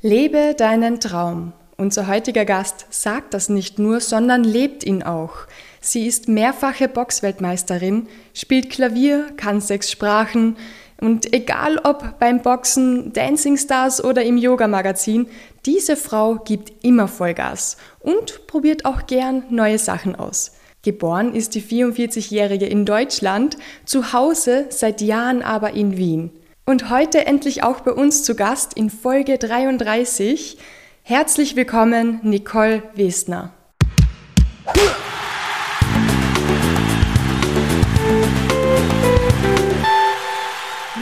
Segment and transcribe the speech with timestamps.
[0.00, 1.52] Lebe deinen Traum.
[1.76, 5.32] Unser heutiger Gast sagt das nicht nur, sondern lebt ihn auch.
[5.80, 10.56] Sie ist mehrfache Boxweltmeisterin, spielt Klavier, kann sechs Sprachen
[11.00, 15.26] und egal ob beim Boxen, Dancing Stars oder im Yoga-Magazin,
[15.66, 20.52] diese Frau gibt immer Vollgas und probiert auch gern neue Sachen aus.
[20.82, 26.30] Geboren ist die 44-Jährige in Deutschland, zu Hause seit Jahren aber in Wien.
[26.68, 30.58] Und heute endlich auch bei uns zu Gast in Folge 33.
[31.02, 33.54] Herzlich willkommen, Nicole Westner.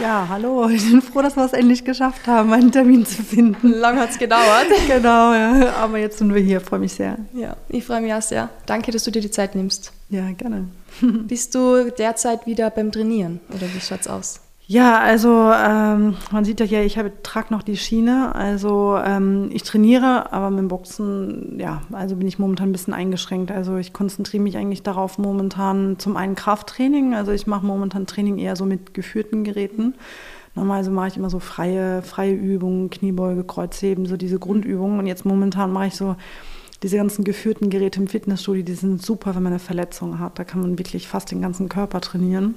[0.01, 0.69] Ja, hallo.
[0.71, 3.73] Ich bin froh, dass wir es endlich geschafft haben, einen Termin zu finden.
[3.73, 4.69] Lang hat es gedauert.
[4.87, 5.73] genau, ja.
[5.81, 6.61] Aber jetzt sind wir hier.
[6.61, 7.19] Freue mich sehr.
[7.35, 8.51] Ja, ich freue mich auch sehr.
[8.67, 9.91] Danke, dass du dir die Zeit nimmst.
[10.11, 10.69] Ja, gerne.
[11.01, 14.46] Bist du derzeit wieder beim Trainieren oder wie schaut's aus?
[14.69, 18.35] Ja, also ähm, man sieht ja hier, ich trage noch die Schiene.
[18.35, 22.93] Also ähm, ich trainiere, aber mit dem Boxen, ja, also bin ich momentan ein bisschen
[22.93, 23.53] eingeschränkt.
[23.53, 27.15] Also ich konzentriere mich eigentlich darauf momentan zum einen Krafttraining.
[27.15, 29.95] Also ich mache momentan Training eher so mit geführten Geräten.
[30.57, 34.99] Normalerweise mache ich immer so freie, freie Übungen, Kniebeuge, Kreuzheben, so diese Grundübungen.
[34.99, 36.17] Und jetzt momentan mache ich so
[36.83, 40.41] diese ganzen geführten Geräte im Fitnessstudio, die sind super, wenn man eine Verletzung hat.
[40.41, 42.57] Da kann man wirklich fast den ganzen Körper trainieren.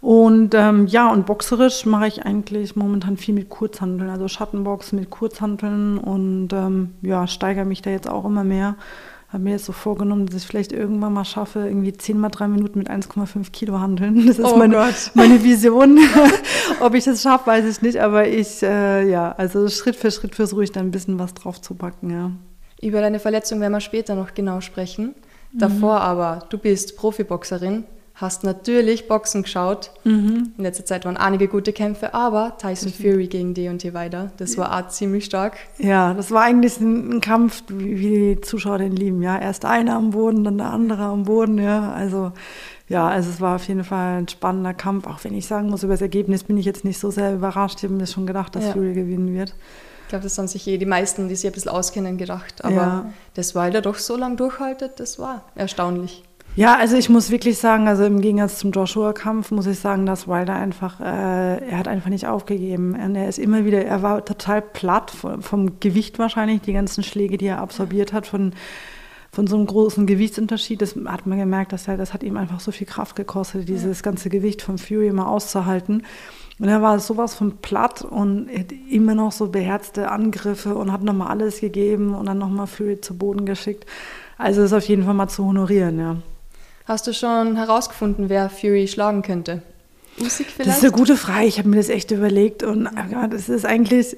[0.00, 5.10] Und ähm, ja, und boxerisch mache ich eigentlich momentan viel mit Kurzhanteln, also Schattenbox mit
[5.10, 8.76] Kurzhanteln und ähm, ja, steigere mich da jetzt auch immer mehr.
[9.28, 12.48] Habe mir jetzt so vorgenommen, dass ich vielleicht irgendwann mal schaffe, irgendwie 10 mal 3
[12.48, 14.26] Minuten mit 1,5 Kilo handeln.
[14.26, 16.00] Das ist oh meine, meine, Vision.
[16.80, 20.34] Ob ich das schaffe, weiß ich nicht, aber ich, äh, ja, also Schritt für Schritt
[20.34, 22.30] versuche ich da ein bisschen was drauf zu packen, ja.
[22.82, 25.14] Über deine Verletzung werden wir später noch genau sprechen.
[25.52, 26.02] Davor mhm.
[26.02, 27.84] aber, du bist Profiboxerin
[28.20, 29.92] hast natürlich Boxen geschaut.
[30.04, 30.52] Mhm.
[30.58, 34.76] In letzter Zeit waren einige gute Kämpfe, aber Tyson Fury gegen Deontay Wilder, das war
[34.76, 35.56] auch ziemlich stark.
[35.78, 39.22] Ja, das war eigentlich ein, ein Kampf, wie, die Zuschauer den lieben.
[39.22, 41.58] Ja, erst einer am Boden, dann der andere am Boden.
[41.58, 42.32] Ja, also
[42.88, 45.06] ja, also es war auf jeden Fall ein spannender Kampf.
[45.06, 47.78] Auch wenn ich sagen muss, über das Ergebnis bin ich jetzt nicht so sehr überrascht.
[47.78, 48.72] Ich habe mir schon gedacht, dass ja.
[48.72, 49.54] Fury gewinnen wird.
[50.02, 52.64] Ich glaube, das haben sich eh die meisten, die sich ein bisschen auskennen, gedacht.
[52.64, 53.12] Aber ja.
[53.34, 56.24] das Wilder doch so lange durchhaltet, das war erstaunlich.
[56.56, 60.26] Ja, also ich muss wirklich sagen, also im Gegensatz zum Joshua-Kampf muss ich sagen, dass
[60.26, 61.04] Wilder einfach, äh,
[61.70, 62.94] er hat einfach nicht aufgegeben.
[62.94, 67.04] Und er ist immer wieder, er war total platt vom, vom Gewicht wahrscheinlich, die ganzen
[67.04, 68.52] Schläge, die er absorbiert hat, von,
[69.30, 70.82] von so einem großen Gewichtsunterschied.
[70.82, 74.02] Das hat man gemerkt, dass er, das hat ihm einfach so viel Kraft gekostet, dieses
[74.02, 76.02] ganze Gewicht vom Fury immer auszuhalten.
[76.58, 81.04] Und er war sowas von platt und hat immer noch so beherzte Angriffe und hat
[81.04, 83.86] nochmal alles gegeben und dann nochmal Fury zu Boden geschickt.
[84.36, 86.16] Also ist auf jeden Fall mal zu honorieren, ja.
[86.90, 89.62] Hast du schon herausgefunden, wer Fury schlagen könnte?
[90.20, 90.70] Usyk vielleicht?
[90.70, 91.46] Das ist eine gute Frage.
[91.46, 94.16] Ich habe mir das echt überlegt und ja, das ist eigentlich.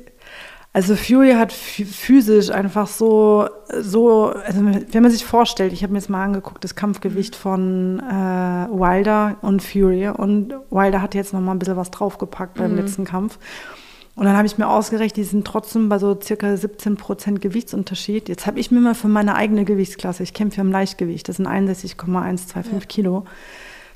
[0.73, 3.47] Also Fury hat physisch einfach so,
[3.79, 8.01] so, also wenn man sich vorstellt, ich habe mir jetzt mal angeguckt, das Kampfgewicht von
[8.01, 8.11] äh,
[8.71, 12.79] Wilder und Fury und Wilder hat jetzt noch mal ein bisschen was draufgepackt beim mhm.
[12.79, 13.39] letzten Kampf.
[14.15, 18.29] Und dann habe ich mir ausgerechnet, die sind trotzdem bei so circa 17 Prozent Gewichtsunterschied.
[18.29, 21.47] Jetzt habe ich mir mal für meine eigene Gewichtsklasse, ich kämpfe im Leichtgewicht, das sind
[21.47, 22.79] 61,125 ja.
[22.87, 23.25] Kilo.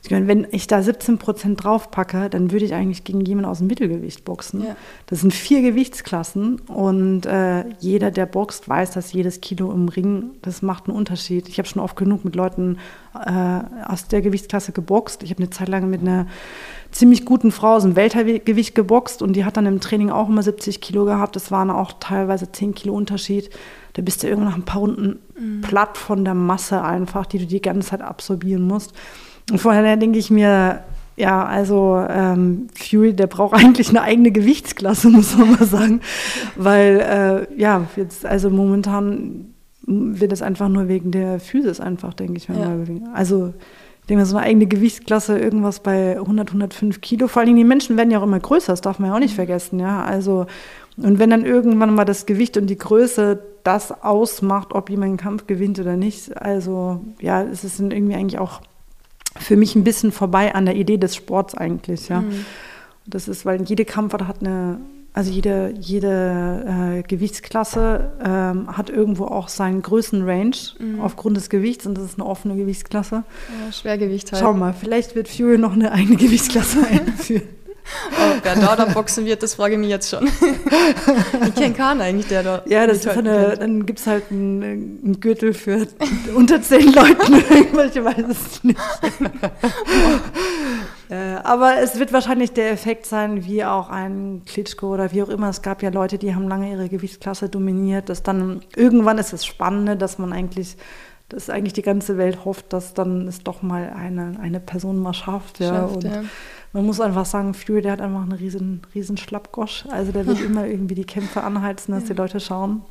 [0.09, 4.25] Wenn ich da 17 Prozent draufpacke, dann würde ich eigentlich gegen jemanden aus dem Mittelgewicht
[4.25, 4.65] boxen.
[4.65, 4.77] Ja.
[5.06, 10.31] Das sind vier Gewichtsklassen und äh, jeder, der boxt, weiß, dass jedes Kilo im Ring,
[10.43, 11.48] das macht einen Unterschied.
[11.48, 12.78] Ich habe schon oft genug mit Leuten
[13.15, 15.22] äh, aus der Gewichtsklasse geboxt.
[15.22, 16.27] Ich habe eine Zeit lang mit einer
[16.98, 20.42] ziemlich guten Frau aus dem Weltergewicht geboxt und die hat dann im Training auch immer
[20.42, 21.36] 70 Kilo gehabt.
[21.36, 23.50] Das waren auch teilweise 10 Kilo Unterschied.
[23.92, 25.60] Da bist du irgendwann nach ein paar Runden mhm.
[25.60, 28.92] platt von der Masse einfach, die du die ganze Zeit absorbieren musst.
[29.50, 30.84] Und vorher denke ich mir,
[31.16, 36.00] ja, also ähm, Fury, der braucht eigentlich eine eigene Gewichtsklasse, muss man mal sagen.
[36.56, 39.54] Weil, äh, ja, jetzt, also momentan
[39.86, 42.68] wird es einfach nur wegen der Physis einfach, denke ich mir ja.
[42.68, 42.86] mal.
[43.14, 43.54] Also
[44.08, 47.28] denke mal, so eine eigene Gewichtsklasse, irgendwas bei 100, 105 Kilo.
[47.28, 49.20] Vor allen Dingen, die Menschen werden ja auch immer größer, das darf man ja auch
[49.20, 49.36] nicht mhm.
[49.36, 50.04] vergessen, ja.
[50.04, 50.46] Also,
[50.96, 55.16] und wenn dann irgendwann mal das Gewicht und die Größe das ausmacht, ob jemand einen
[55.16, 58.60] Kampf gewinnt oder nicht, also, ja, es ist dann irgendwie eigentlich auch
[59.38, 62.20] für mich ein bisschen vorbei an der Idee des Sports eigentlich, ja.
[62.20, 62.47] Mhm.
[63.06, 64.80] Das ist, weil jede Kampfart hat eine
[65.16, 71.01] also jede, jede äh, Gewichtsklasse ähm, hat irgendwo auch seinen Größenrange mhm.
[71.01, 73.24] aufgrund des Gewichts und das ist eine offene Gewichtsklasse.
[73.65, 74.42] Ja, Schwergewicht halt.
[74.42, 77.48] Schau mal, vielleicht wird Fury noch eine eigene Gewichtsklasse einführen.
[78.16, 80.27] Aber wer da dann boxen wird, das frage ich mich jetzt schon.
[80.27, 82.62] ich kenne keinen eigentlich, der da.
[82.66, 85.86] Ja, das ist eine, dann gibt es halt einen, einen, Gürtel für
[86.34, 87.34] unter zehn Leuten.
[87.34, 88.78] ich weiß es nicht.
[91.10, 95.28] äh, aber es wird wahrscheinlich der Effekt sein, wie auch ein Klitschko oder wie auch
[95.28, 95.48] immer.
[95.48, 98.09] Es gab ja Leute, die haben lange ihre Gewichtsklasse dominiert.
[98.09, 100.77] Dass dann irgendwann ist es Spannende, dass man eigentlich
[101.28, 105.15] dass eigentlich die ganze Welt hofft, dass dann es doch mal eine, eine Person mal
[105.15, 105.59] schafft.
[105.59, 105.71] Ja.
[105.71, 106.22] Schafft, und ja.
[106.76, 109.86] Man muss einfach sagen, Fury, der hat einfach einen riesen, riesen Schlappgosch.
[109.88, 112.82] Also der will immer irgendwie die Kämpfe anheizen, dass die Leute schauen.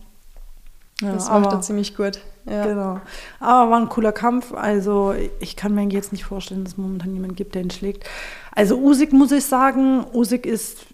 [1.02, 2.20] Ja, das macht er ziemlich gut.
[2.50, 2.66] Ja.
[2.66, 3.02] Genau.
[3.40, 4.54] Aber war ein cooler Kampf.
[4.54, 8.06] Also ich kann mir jetzt nicht vorstellen, dass es momentan jemanden gibt, der ihn schlägt.
[8.54, 10.88] Also Usyk muss ich sagen, Usyk ist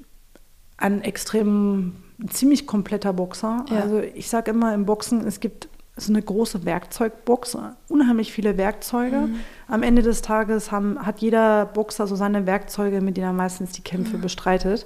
[0.78, 1.96] ein extrem
[2.30, 3.66] ziemlich kompletter Boxer.
[3.70, 3.80] Ja.
[3.80, 5.70] Also ich sage immer im Boxen, es gibt
[6.02, 7.58] so eine große Werkzeugbox,
[7.88, 9.18] unheimlich viele Werkzeuge.
[9.18, 9.40] Mhm.
[9.68, 13.72] Am Ende des Tages haben, hat jeder Boxer so seine Werkzeuge, mit denen er meistens
[13.72, 14.22] die Kämpfe mhm.
[14.22, 14.86] bestreitet.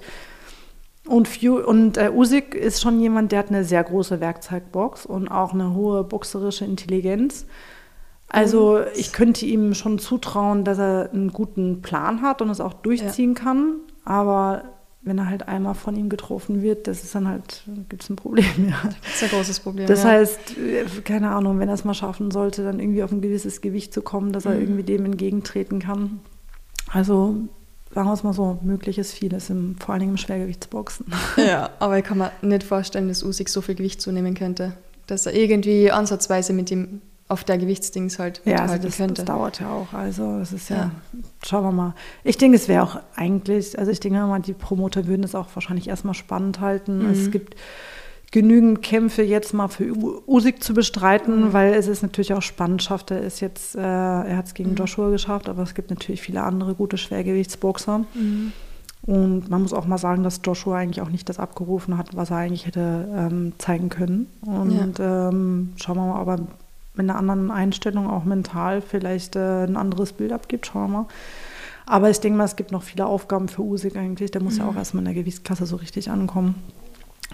[1.08, 5.28] Und, Few, und äh, Usyk ist schon jemand, der hat eine sehr große Werkzeugbox und
[5.28, 7.46] auch eine hohe boxerische Intelligenz.
[8.28, 8.88] Also und?
[8.96, 13.36] ich könnte ihm schon zutrauen, dass er einen guten Plan hat und es auch durchziehen
[13.36, 13.44] ja.
[13.44, 13.76] kann.
[14.04, 14.64] Aber
[15.06, 18.16] wenn er halt einmal von ihm getroffen wird, das ist dann halt, gibt es ein
[18.16, 18.46] Problem.
[18.70, 18.90] Ja.
[19.04, 19.88] Das ist ein großes Problem.
[19.88, 20.10] Das ja.
[20.10, 20.40] heißt,
[21.06, 24.02] keine Ahnung, wenn er es mal schaffen sollte, dann irgendwie auf ein gewisses Gewicht zu
[24.02, 24.62] kommen, dass er mhm.
[24.62, 26.20] irgendwie dem entgegentreten kann.
[26.92, 27.36] Also
[27.94, 31.06] sagen wir es mal so, möglich ist vieles, im, vor allen Dingen im Schwergewichtsboxen.
[31.38, 34.74] Ja, aber ich kann mir nicht vorstellen, dass Usyk so viel Gewicht zunehmen könnte,
[35.08, 39.16] dass er irgendwie ansatzweise mit ihm auf der Gewichtsdings halt ja, also das, könnte.
[39.16, 39.94] das dauert ja auch.
[39.94, 40.92] Also es ist ja, ja.
[41.44, 41.96] schauen wir mal.
[42.24, 45.48] Ich denke, es wäre auch eigentlich, also ich denke mal, die Promoter würden es auch
[45.56, 47.00] wahrscheinlich erstmal spannend halten.
[47.00, 47.10] Mhm.
[47.10, 47.56] Es gibt
[48.32, 49.92] genügend Kämpfe jetzt mal für
[50.28, 51.54] Usyk zu bestreiten, mhm.
[51.54, 54.72] weil es ist natürlich auch spannend, schafft er es jetzt, äh, er hat es gegen
[54.72, 54.76] mhm.
[54.76, 58.00] Joshua geschafft, aber es gibt natürlich viele andere gute Schwergewichtsboxer.
[58.14, 58.52] Mhm.
[59.04, 62.32] Und man muss auch mal sagen, dass Joshua eigentlich auch nicht das abgerufen hat, was
[62.32, 64.28] er eigentlich hätte ähm, zeigen können.
[64.42, 65.30] Und ja.
[65.30, 66.48] ähm, schauen wir mal, ob er
[66.98, 70.68] mit einer anderen Einstellung, auch mental, vielleicht äh, ein anderes Bild abgibt.
[70.68, 71.08] Schauen wir mal.
[71.86, 74.32] Aber ich denke mal, es gibt noch viele Aufgaben für Usyk eigentlich.
[74.32, 74.62] Der muss mhm.
[74.62, 76.56] ja auch erstmal in der Gewichtsklasse so richtig ankommen.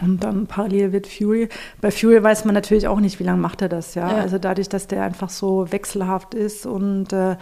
[0.02, 1.50] Und dann parallel wird Fury.
[1.82, 4.10] Bei Fury weiß man natürlich auch nicht, wie lange macht er das, ja.
[4.10, 4.18] ja.
[4.18, 7.36] Also dadurch, dass der einfach so wechselhaft ist und äh,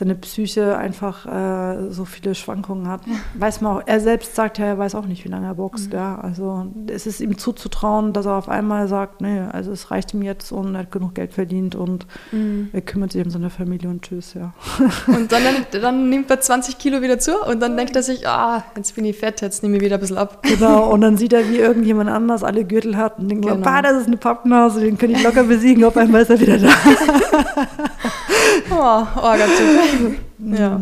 [0.00, 3.02] seine Psyche einfach äh, so viele Schwankungen hat,
[3.34, 5.88] weiß man auch, er selbst sagt ja, er weiß auch nicht, wie lange er boxt,
[5.88, 5.98] mhm.
[5.98, 6.18] ja.
[6.18, 10.22] Also es ist ihm zuzutrauen, dass er auf einmal sagt, nee, also es reicht ihm
[10.22, 12.70] jetzt und er hat genug Geld verdient und mhm.
[12.72, 14.54] er kümmert sich um seine Familie und tschüss, ja.
[15.06, 15.42] Und dann,
[15.72, 19.04] dann nimmt er 20 Kilo wieder zu und dann denkt er sich, ah, jetzt bin
[19.04, 20.42] ich fett, jetzt nehme ich wieder ein bisschen ab.
[20.42, 23.62] Genau, und dann sieht er, wie irgendjemand anders alle Gürtel hat und denkt, genau.
[23.62, 26.58] bah, das ist eine Pappnase, den kann ich locker besiegen, auf einmal ist er wieder
[26.58, 26.68] da.
[28.80, 30.80] oh Gott, ja.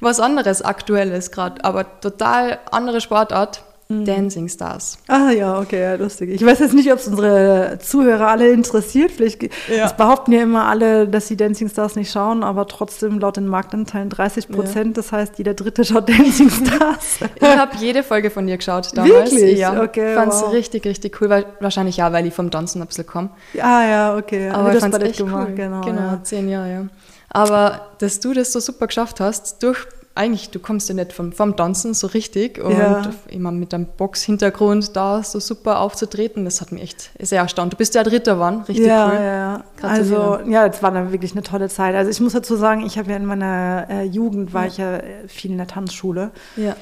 [0.00, 3.62] Was anderes Aktuelles gerade, aber total andere Sportart.
[3.92, 4.04] Mhm.
[4.04, 4.98] Dancing Stars.
[5.08, 6.30] Ah ja, okay, ja, lustig.
[6.30, 9.10] Ich weiß jetzt nicht, ob es unsere Zuhörer alle interessiert.
[9.10, 9.90] Vielleicht ja.
[9.92, 14.08] behaupten ja immer alle, dass sie Dancing Stars nicht schauen, aber trotzdem laut den Marktanteilen
[14.08, 14.96] 30 Prozent.
[14.96, 15.02] Ja.
[15.02, 17.18] Das heißt, jeder Dritte schaut Dancing Stars.
[17.34, 19.32] ich habe jede Folge von dir geschaut damals.
[19.32, 19.58] Wirklich?
[19.58, 20.14] Ja, okay.
[20.14, 20.52] Fand es wow.
[20.52, 21.28] richtig, richtig cool.
[21.28, 23.30] Weil, wahrscheinlich ja, weil ich vom Tanzen ein bisschen komme.
[23.60, 24.50] Ah ja, okay.
[24.50, 25.48] Aber ich fand es echt gemacht.
[25.50, 25.54] cool.
[25.54, 26.20] Genau, genau ja.
[26.22, 26.84] zehn Jahre, ja.
[27.32, 31.32] Aber dass du das so super geschafft hast, durch eigentlich, du kommst ja nicht vom,
[31.32, 33.02] vom Tanzen so richtig und ja.
[33.28, 37.72] immer mit einem Box-Hintergrund da so super aufzutreten, das hat mich echt sehr erstaunt.
[37.72, 39.14] Du bist ja Dritter geworden, richtig ja, cool.
[39.14, 41.94] Ja, also ja, es war dann wirklich eine tolle Zeit.
[41.94, 44.68] Also ich muss dazu sagen, ich habe ja in meiner äh, Jugend, war ja.
[44.68, 46.30] ich ja viel in der Tanzschule.
[46.56, 46.76] Ja.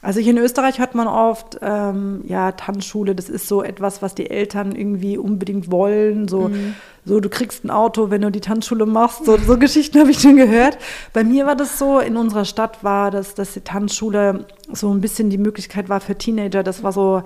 [0.00, 4.16] Also hier in Österreich hört man oft, ähm, ja, Tanzschule, das ist so etwas, was
[4.16, 6.26] die Eltern irgendwie unbedingt wollen.
[6.26, 6.74] So, mhm.
[7.04, 9.24] so du kriegst ein Auto, wenn du die Tanzschule machst.
[9.24, 10.76] So, so Geschichten habe ich schon gehört.
[11.12, 15.00] Bei mir war das so, in unserer Stadt war das, dass die Tanzschule so ein
[15.00, 16.64] bisschen die Möglichkeit war für Teenager.
[16.64, 17.22] Das war so,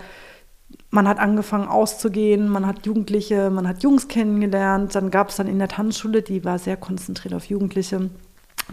[0.91, 4.95] man hat angefangen auszugehen, man hat Jugendliche, man hat Jungs kennengelernt.
[4.95, 8.11] Dann gab es dann in der Tanzschule, die war sehr konzentriert auf Jugendliche,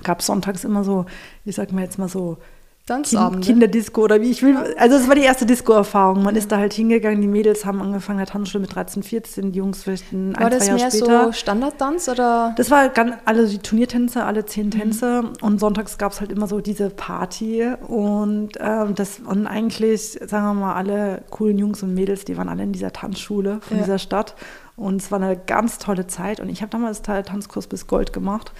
[0.03, 1.05] gab es sonntags immer so,
[1.45, 2.37] ich sag mal jetzt mal so,
[2.85, 3.47] Tanzabende.
[3.47, 4.57] Kinderdisco oder wie ich will.
[4.77, 6.21] Also es war die erste Disco-Erfahrung.
[6.21, 9.59] Man ist da halt hingegangen, die Mädels haben angefangen, der Tanzschule mit 13, 14, die
[9.59, 11.07] Jungs vielleicht ein, war ein zwei Jahre später.
[11.07, 12.53] War das mehr so Standardtanz oder?
[12.57, 14.71] Das war ganz, alle die Turniertänze, alle zehn mhm.
[14.71, 15.33] Tänze mhm.
[15.39, 20.45] und sonntags gab es halt immer so diese Party und ähm, das und eigentlich, sagen
[20.47, 23.83] wir mal, alle coolen Jungs und Mädels, die waren alle in dieser Tanzschule von ja.
[23.83, 24.35] dieser Stadt
[24.75, 28.51] und es war eine ganz tolle Zeit und ich habe damals Tanzkurs bis Gold gemacht.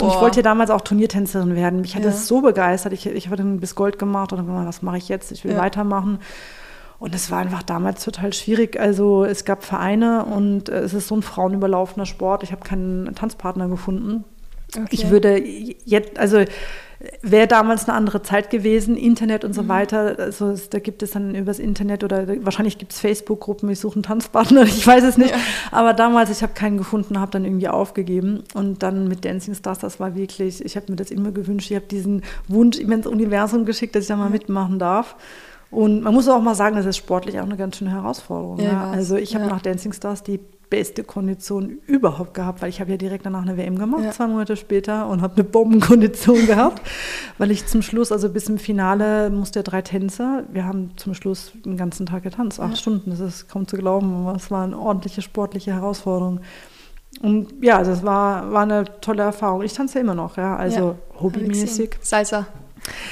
[0.00, 1.80] Und ich wollte ja damals auch Turniertänzerin werden.
[1.80, 2.10] Mich hat ja.
[2.10, 2.92] das so begeistert.
[2.92, 5.32] Ich, ich habe dann bis Gold gemacht und dann gesagt, was mache ich jetzt?
[5.32, 5.58] Ich will ja.
[5.58, 6.20] weitermachen.
[7.00, 8.78] Und es war einfach damals total schwierig.
[8.78, 12.42] Also es gab Vereine und es ist so ein frauenüberlaufener Sport.
[12.42, 14.24] Ich habe keinen Tanzpartner gefunden.
[14.76, 14.86] Okay.
[14.90, 16.44] Ich würde jetzt, also
[17.22, 19.68] wäre damals eine andere Zeit gewesen, Internet und so mhm.
[19.68, 20.16] weiter.
[20.18, 24.02] Also da gibt es dann übers Internet oder wahrscheinlich gibt es Facebook-Gruppen, ich suche einen
[24.02, 25.30] Tanzpartner, ich weiß es nicht.
[25.30, 25.36] Ja.
[25.70, 28.42] Aber damals, ich habe keinen gefunden, habe dann irgendwie aufgegeben.
[28.54, 31.76] Und dann mit Dancing Stars, das war wirklich, ich habe mir das immer gewünscht, ich
[31.76, 35.14] habe diesen Wunsch immer ins Universum geschickt, dass ich da mal mitmachen darf.
[35.70, 38.58] Und man muss auch mal sagen, das ist sportlich auch eine ganz schöne Herausforderung.
[38.58, 38.90] Ja, ja.
[38.90, 39.50] Also ich habe ja.
[39.50, 43.56] nach Dancing Stars die beste Kondition überhaupt gehabt, weil ich habe ja direkt danach eine
[43.56, 44.10] WM gemacht, ja.
[44.10, 46.82] zwei Monate später und habe eine Bombenkondition gehabt,
[47.38, 51.14] weil ich zum Schluss, also bis im Finale musste ja drei Tänzer, wir haben zum
[51.14, 52.76] Schluss den ganzen Tag getanzt, acht ja.
[52.76, 56.40] Stunden, das ist kaum zu glauben, aber es war eine ordentliche sportliche Herausforderung.
[57.22, 59.62] Und ja, das war, war eine tolle Erfahrung.
[59.62, 61.96] Ich tanze ja immer noch, ja, also ja, hobbymäßig.
[62.00, 62.46] Salsa.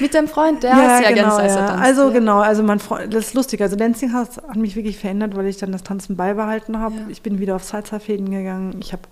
[0.00, 1.74] Mit deinem Freund, der ja, sehr genau, gerne Salsa ja.
[1.74, 2.10] Also ja.
[2.10, 3.62] genau, also mein Freund, das ist lustig.
[3.62, 6.94] Also Dancing hat, hat mich wirklich verändert, weil ich dann das Tanzen beibehalten habe.
[6.94, 7.02] Ja.
[7.08, 8.76] Ich bin wieder auf Salsa-Fäden gegangen.
[8.80, 9.02] Ich habe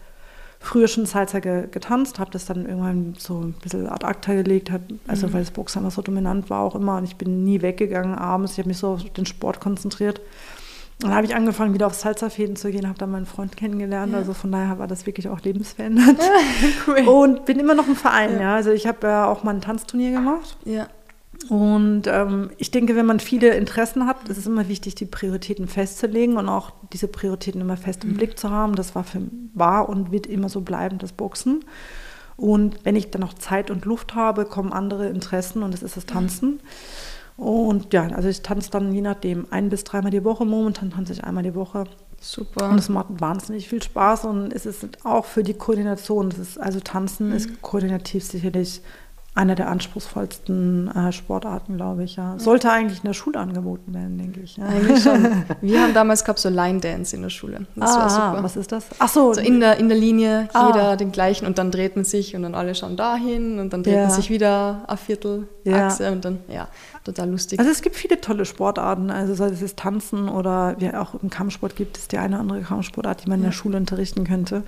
[0.64, 4.70] früher schon Salsa ge getanzt, habe das dann irgendwann so ein bisschen ad acta gelegt,
[4.70, 5.34] hab, also mhm.
[5.34, 8.52] weil das Boxen immer so dominant war auch immer und ich bin nie weggegangen abends.
[8.52, 10.20] Ich habe mich so auf den Sport konzentriert.
[11.04, 14.12] Und dann habe ich angefangen, wieder auf Salsa-Fäden zu gehen, habe dann meinen Freund kennengelernt.
[14.12, 14.18] Ja.
[14.20, 16.16] Also von daher war das wirklich auch lebensverändert.
[16.18, 17.06] Ja, cool.
[17.06, 18.40] Und bin immer noch im Verein, ja.
[18.40, 18.54] ja.
[18.54, 20.56] Also ich habe ja auch mal ein Tanzturnier gemacht.
[20.64, 20.88] Ja.
[21.50, 25.68] Und ähm, ich denke, wenn man viele Interessen hat, ist es immer wichtig, die Prioritäten
[25.68, 28.16] festzulegen und auch diese Prioritäten immer fest im mhm.
[28.16, 28.74] Blick zu haben.
[28.74, 29.20] Das war, für,
[29.52, 31.66] war und wird immer so bleiben, das Boxen.
[32.38, 35.98] Und wenn ich dann noch Zeit und Luft habe, kommen andere Interessen und das ist
[35.98, 36.52] das Tanzen.
[36.52, 36.60] Mhm.
[37.36, 40.44] Und ja, also ich tanze dann je nachdem ein bis dreimal die Woche.
[40.44, 41.84] Momentan tanze ich einmal die Woche.
[42.20, 42.70] Super.
[42.70, 46.30] Und es macht wahnsinnig viel Spaß und es ist auch für die Koordination.
[46.30, 47.34] Ist, also Tanzen mhm.
[47.34, 48.82] ist koordinativ sicherlich
[49.36, 52.16] einer der anspruchsvollsten äh, Sportarten, glaube ich.
[52.16, 52.38] Ja.
[52.38, 54.56] Sollte eigentlich in der Schule angeboten werden, denke ich.
[54.56, 54.66] Ja.
[54.66, 55.44] Eigentlich schon.
[55.60, 57.66] Wir haben damals gehabt so Line Dance in der Schule.
[57.74, 58.42] Das ah, war super.
[58.44, 58.86] Was ist das?
[59.00, 59.34] Ach so.
[59.34, 60.68] so in, der, in der Linie, ah.
[60.68, 63.82] jeder den gleichen und dann dreht man sich und dann alle schauen dahin und dann
[63.82, 64.02] dreht ja.
[64.02, 66.12] man sich wieder eine Viertelachse ja.
[66.12, 66.68] und dann, ja,
[67.04, 67.58] total lustig.
[67.58, 71.76] Also es gibt viele tolle Sportarten, also sei es Tanzen oder wie auch im Kampfsport
[71.76, 74.62] gibt es die eine oder andere Kampfsportart, die man in der Schule unterrichten könnte.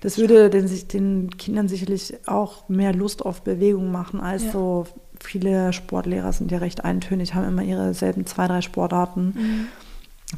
[0.00, 4.52] Das würde den, den Kindern sicherlich auch mehr Lust auf Bewegung machen, als ja.
[4.52, 4.86] so
[5.18, 9.34] viele Sportlehrer sind ja recht eintönig, haben immer ihre selben zwei, drei Sportarten.
[9.36, 9.66] Mhm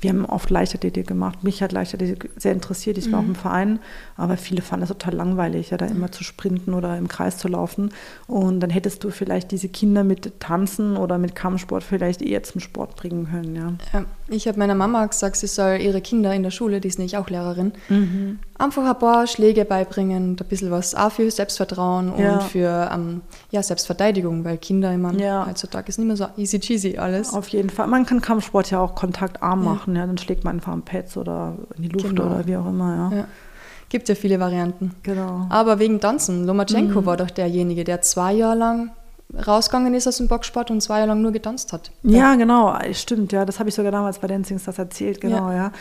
[0.01, 1.45] wir haben oft Leichtathletik gemacht.
[1.45, 2.97] Mich hat Leichtathletik sehr interessiert.
[2.97, 3.27] Ich war mhm.
[3.27, 3.79] auch im Verein,
[4.17, 7.49] aber viele fanden es total langweilig, ja, da immer zu sprinten oder im Kreis zu
[7.49, 7.91] laufen.
[8.27, 12.61] Und dann hättest du vielleicht diese Kinder mit Tanzen oder mit Kampfsport vielleicht eher zum
[12.61, 13.55] Sport bringen können.
[13.55, 13.73] Ja.
[13.93, 16.99] ja ich habe meiner Mama gesagt, sie soll ihre Kinder in der Schule, die ist
[16.99, 18.39] nämlich auch Lehrerin, mhm.
[18.63, 22.35] Einfach ein paar Schläge beibringen, ein bisschen was auch für Selbstvertrauen ja.
[22.35, 25.47] und für ähm, ja, Selbstverteidigung, weil Kinder immer ja.
[25.47, 27.33] heutzutage ist nicht mehr so easy cheesy alles.
[27.33, 27.87] Auf jeden Fall.
[27.89, 29.97] Man kann Kampfsport ja auch kontaktarm machen.
[29.97, 32.27] Ja, dann schlägt man einfach am Pads oder in die Luft genau.
[32.27, 33.11] oder wie auch immer.
[33.11, 33.19] Ja.
[33.19, 33.25] ja.
[33.89, 34.95] Gibt ja viele Varianten.
[35.03, 35.47] Genau.
[35.51, 37.07] Aber wegen Tanzen, Lomachenko mhm.
[37.07, 38.93] war doch derjenige, der zwei Jahre lang
[39.47, 41.91] rausgegangen ist aus dem Boxsport und zwei Jahre lang nur getanzt hat.
[42.03, 45.51] Ja, ja genau, stimmt, ja, das habe ich sogar damals bei Dancing Stars erzählt, genau,
[45.51, 45.57] ja.
[45.57, 45.73] Ja,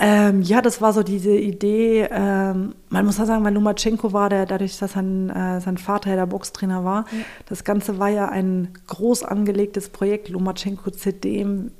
[0.00, 4.28] ähm, ja das war so diese Idee, ähm, man muss ja sagen, weil Lomachenko war
[4.28, 7.18] der, dadurch, dass sein, äh, sein Vater ja der Boxtrainer war, ja.
[7.46, 11.70] das Ganze war ja ein groß angelegtes Projekt, Lomachenko ZDM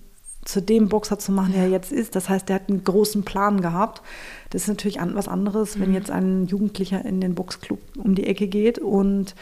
[0.44, 2.16] zu dem Boxer zu machen, der er jetzt ist.
[2.16, 4.02] Das heißt, der hat einen großen Plan gehabt.
[4.50, 5.80] Das ist natürlich was anderes, mhm.
[5.80, 9.34] wenn jetzt ein Jugendlicher in den Boxclub um die Ecke geht und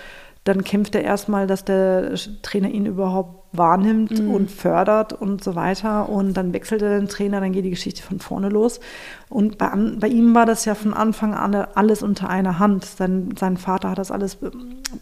[0.44, 4.30] dann kämpft er erstmal, dass der Trainer ihn überhaupt wahrnimmt mhm.
[4.30, 6.08] und fördert und so weiter.
[6.08, 8.80] Und dann wechselt er den Trainer, dann geht die Geschichte von vorne los.
[9.28, 12.84] Und bei, bei ihm war das ja von Anfang an alles unter einer Hand.
[12.84, 14.38] Sein, sein Vater hat das alles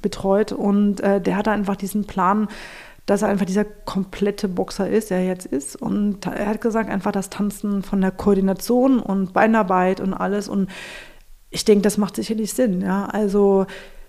[0.03, 2.49] betreut und äh, der hatte einfach diesen Plan,
[3.07, 5.77] dass er einfach dieser komplette Boxer ist, der er jetzt ist.
[5.77, 10.49] Und er hat gesagt, einfach das Tanzen von der Koordination und Beinarbeit und alles.
[10.49, 10.69] Und
[11.51, 12.81] ich denke, das macht sicherlich Sinn.
[12.81, 13.67] Ja, also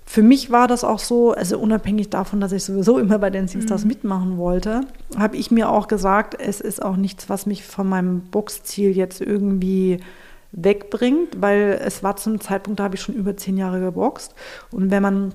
[0.10, 3.62] für mich war das auch so, also unabhängig davon, dass ich sowieso immer bei Dancing
[3.62, 3.90] Stars mhm.
[3.90, 4.82] mitmachen wollte,
[5.18, 9.20] habe ich mir auch gesagt, es ist auch nichts, was mich von meinem Boxziel jetzt
[9.20, 10.00] irgendwie
[10.54, 14.34] wegbringt, weil es war zum Zeitpunkt, da habe ich schon über zehn Jahre geboxt.
[14.72, 15.34] Und wenn man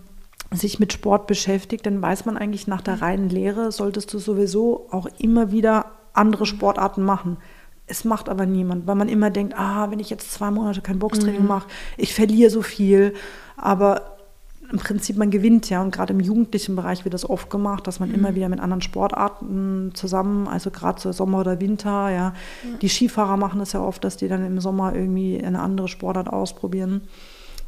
[0.50, 4.86] sich mit Sport beschäftigt, dann weiß man eigentlich nach der reinen Lehre, solltest du sowieso
[4.90, 7.36] auch immer wieder andere Sportarten machen.
[7.86, 10.98] Es macht aber niemand, weil man immer denkt, ah, wenn ich jetzt zwei Monate kein
[10.98, 11.48] Boxtraining mhm.
[11.48, 13.12] mache, ich verliere so viel.
[13.58, 14.11] Aber
[14.72, 15.82] im Prinzip, man gewinnt ja.
[15.82, 18.14] Und gerade im jugendlichen Bereich wird das oft gemacht, dass man mhm.
[18.16, 22.10] immer wieder mit anderen Sportarten zusammen, also gerade so Sommer oder Winter, ja.
[22.10, 22.32] ja.
[22.80, 26.28] Die Skifahrer machen das ja oft, dass die dann im Sommer irgendwie eine andere Sportart
[26.28, 27.02] ausprobieren.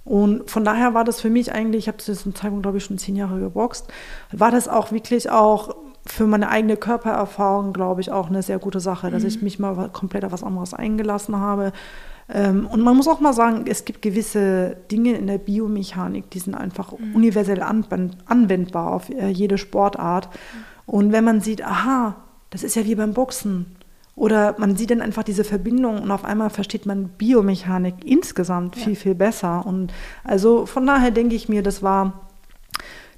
[0.04, 2.84] Und von daher war das für mich eigentlich, ich habe zu diesem Zeitpunkt, glaube ich,
[2.84, 3.90] schon zehn Jahre geboxt,
[4.32, 8.80] war das auch wirklich auch für meine eigene Körpererfahrung, glaube ich, auch eine sehr gute
[8.80, 11.72] Sache, dass ich mich mal komplett auf was anderes eingelassen habe.
[12.28, 16.38] Ähm, und man muss auch mal sagen, es gibt gewisse Dinge in der Biomechanik, die
[16.38, 17.14] sind einfach mhm.
[17.14, 20.28] universell anwendbar auf äh, jede Sportart.
[20.86, 22.16] Und wenn man sieht, aha,
[22.50, 23.76] das ist ja wie beim Boxen.
[24.16, 28.92] Oder man sieht dann einfach diese Verbindung und auf einmal versteht man Biomechanik insgesamt viel,
[28.92, 28.98] ja.
[28.98, 29.66] viel besser.
[29.66, 32.20] Und also von daher denke ich mir, das war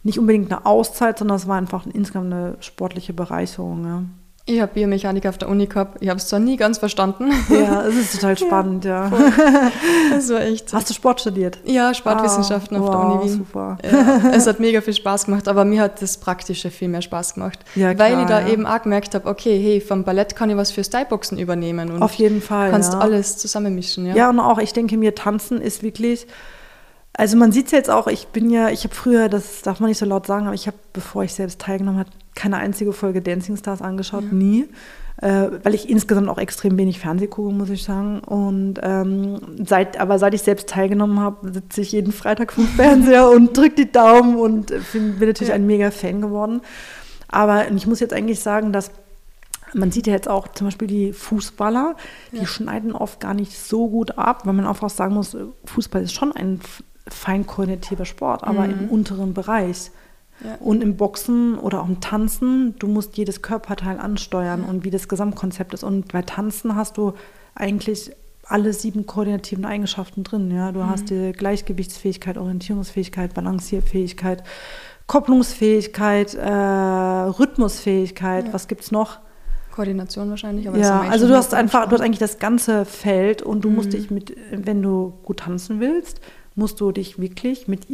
[0.02, 3.84] nicht unbedingt eine Auszeit, sondern es war einfach insgesamt eine sportliche Bereicherung.
[3.84, 4.02] Ja.
[4.48, 5.98] Ich habe Biomechanik auf der Uni gehabt.
[6.00, 7.32] Ich habe es zwar nie ganz verstanden.
[7.50, 9.08] Ja, es ist total spannend, ja.
[9.08, 9.72] ja.
[10.12, 10.72] Das war echt.
[10.72, 11.58] Hast du Sport studiert?
[11.64, 13.38] Ja, Sportwissenschaften ah, auf wow, der Uni Wien.
[13.38, 13.76] Super.
[13.82, 17.34] Ja, es hat mega viel Spaß gemacht, aber mir hat das Praktische viel mehr Spaß
[17.34, 17.58] gemacht.
[17.74, 18.48] Ja, klar, weil ich da ja.
[18.48, 21.90] eben auch gemerkt habe, okay, hey, vom Ballett kann ich was fürs Thai-Boxen übernehmen.
[21.90, 22.70] Und auf jeden Fall.
[22.70, 24.14] Kannst alles zusammenmischen, ja.
[24.14, 26.28] Ja, und auch, ich denke mir, Tanzen ist wirklich
[27.18, 29.88] also man sieht es jetzt auch, ich bin ja, ich habe früher, das darf man
[29.88, 33.22] nicht so laut sagen, aber ich habe, bevor ich selbst teilgenommen habe, keine einzige Folge
[33.22, 34.32] Dancing Stars angeschaut, ja.
[34.32, 34.68] nie.
[35.22, 38.18] Äh, weil ich insgesamt auch extrem wenig Fernseh gucke, muss ich sagen.
[38.18, 43.30] Und ähm, seit, aber seit ich selbst teilgenommen habe, sitze ich jeden Freitag vom Fernseher
[43.30, 45.54] und drücke die Daumen und bin, bin natürlich ja.
[45.54, 46.60] ein mega Fan geworden.
[47.28, 48.90] Aber ich muss jetzt eigentlich sagen, dass
[49.72, 51.96] man sieht ja jetzt auch zum Beispiel die Fußballer,
[52.32, 52.46] die ja.
[52.46, 56.32] schneiden oft gar nicht so gut ab, weil man auch sagen muss, Fußball ist schon
[56.32, 56.60] ein
[57.08, 58.70] feinkognitiver Sport, aber mhm.
[58.70, 59.90] im unteren Bereich.
[60.44, 60.56] Ja.
[60.60, 65.08] Und im Boxen oder auch im Tanzen, du musst jedes Körperteil ansteuern und wie das
[65.08, 65.82] Gesamtkonzept ist.
[65.82, 67.14] Und bei Tanzen hast du
[67.54, 68.12] eigentlich
[68.44, 70.50] alle sieben koordinativen Eigenschaften drin.
[70.50, 70.72] Ja?
[70.72, 70.90] Du mhm.
[70.90, 74.44] hast die Gleichgewichtsfähigkeit, Orientierungsfähigkeit, Balancierfähigkeit,
[75.06, 78.48] Kopplungsfähigkeit, äh, Rhythmusfähigkeit.
[78.48, 78.52] Ja.
[78.52, 79.18] Was gibt es noch?
[79.72, 80.64] Koordination wahrscheinlich.
[80.64, 83.74] ja, also du hast einfach, du hast eigentlich das ganze Feld und du mhm.
[83.74, 86.20] musst dich mit, wenn du gut tanzen willst,
[86.56, 87.86] musst du dich wirklich mit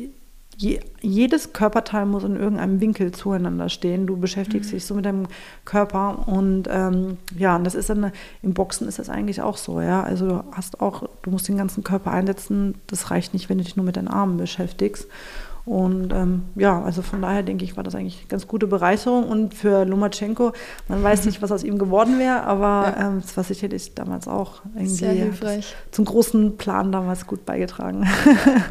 [0.57, 4.07] je, jedes Körperteil muss in irgendeinem Winkel zueinander stehen.
[4.07, 4.75] Du beschäftigst mhm.
[4.75, 5.27] dich so mit deinem
[5.65, 9.81] Körper und ähm, ja, und das ist dann im Boxen ist das eigentlich auch so,
[9.81, 10.03] ja.
[10.03, 12.77] Also du hast auch, du musst den ganzen Körper einsetzen.
[12.87, 15.09] Das reicht nicht, wenn du dich nur mit deinen Armen beschäftigst.
[15.65, 19.29] Und ähm, ja, also von daher denke ich, war das eigentlich eine ganz gute Bereicherung.
[19.29, 20.53] Und für Lomachenko,
[20.89, 23.09] man weiß nicht, was aus ihm geworden wäre, aber ja.
[23.09, 25.31] ähm, es war sicherlich damals auch irgendwie
[25.93, 28.09] zum großen Plan damals gut beigetragen.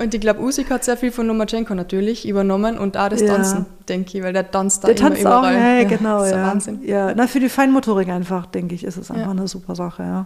[0.02, 3.60] Und ich glaube, Usik hat sehr viel von Lomachenko natürlich übernommen und auch das Tanzen,
[3.60, 3.66] ja.
[3.88, 5.56] denke ich, weil der tanzt da der immer tanzt überall.
[5.56, 6.44] Auch, ja, genau, ja.
[6.44, 6.80] Wahnsinn.
[6.84, 10.26] Ja, na, für die Feinmotorik einfach, denke ich, ist es einfach eine super Sache, ja.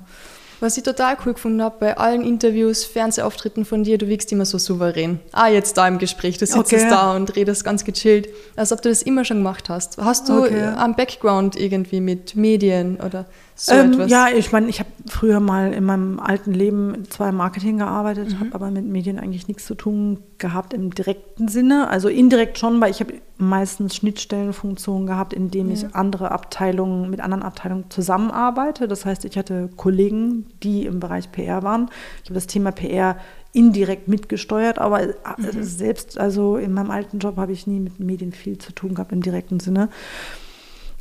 [0.59, 4.45] Was ich total cool gefunden habe, bei allen Interviews, Fernsehauftritten von dir, du wirkst immer
[4.45, 5.19] so souverän.
[5.31, 6.89] Ah, jetzt da im Gespräch, du sitzt okay.
[6.89, 9.97] da und redest ganz gechillt, als ob du das immer schon gemacht hast.
[9.97, 10.61] Hast du okay.
[10.61, 13.25] einen Background irgendwie mit Medien oder
[13.57, 14.07] so ähm?
[14.07, 18.31] Ja, ich meine, ich habe früher mal in meinem alten Leben zwar im Marketing gearbeitet,
[18.31, 18.39] mhm.
[18.41, 21.87] habe aber mit Medien eigentlich nichts zu tun gehabt im direkten Sinne.
[21.89, 25.73] Also indirekt schon, weil ich habe meistens Schnittstellenfunktionen gehabt, indem ja.
[25.73, 28.89] ich andere Abteilungen mit anderen Abteilungen zusammenarbeite.
[28.89, 31.89] Das heißt, ich hatte Kollegen, die im Bereich PR waren.
[32.23, 33.15] Ich habe das Thema PR
[33.53, 35.63] indirekt mitgesteuert, aber äh, mhm.
[35.63, 39.13] selbst, also in meinem alten Job habe ich nie mit Medien viel zu tun gehabt
[39.13, 39.87] im direkten Sinne.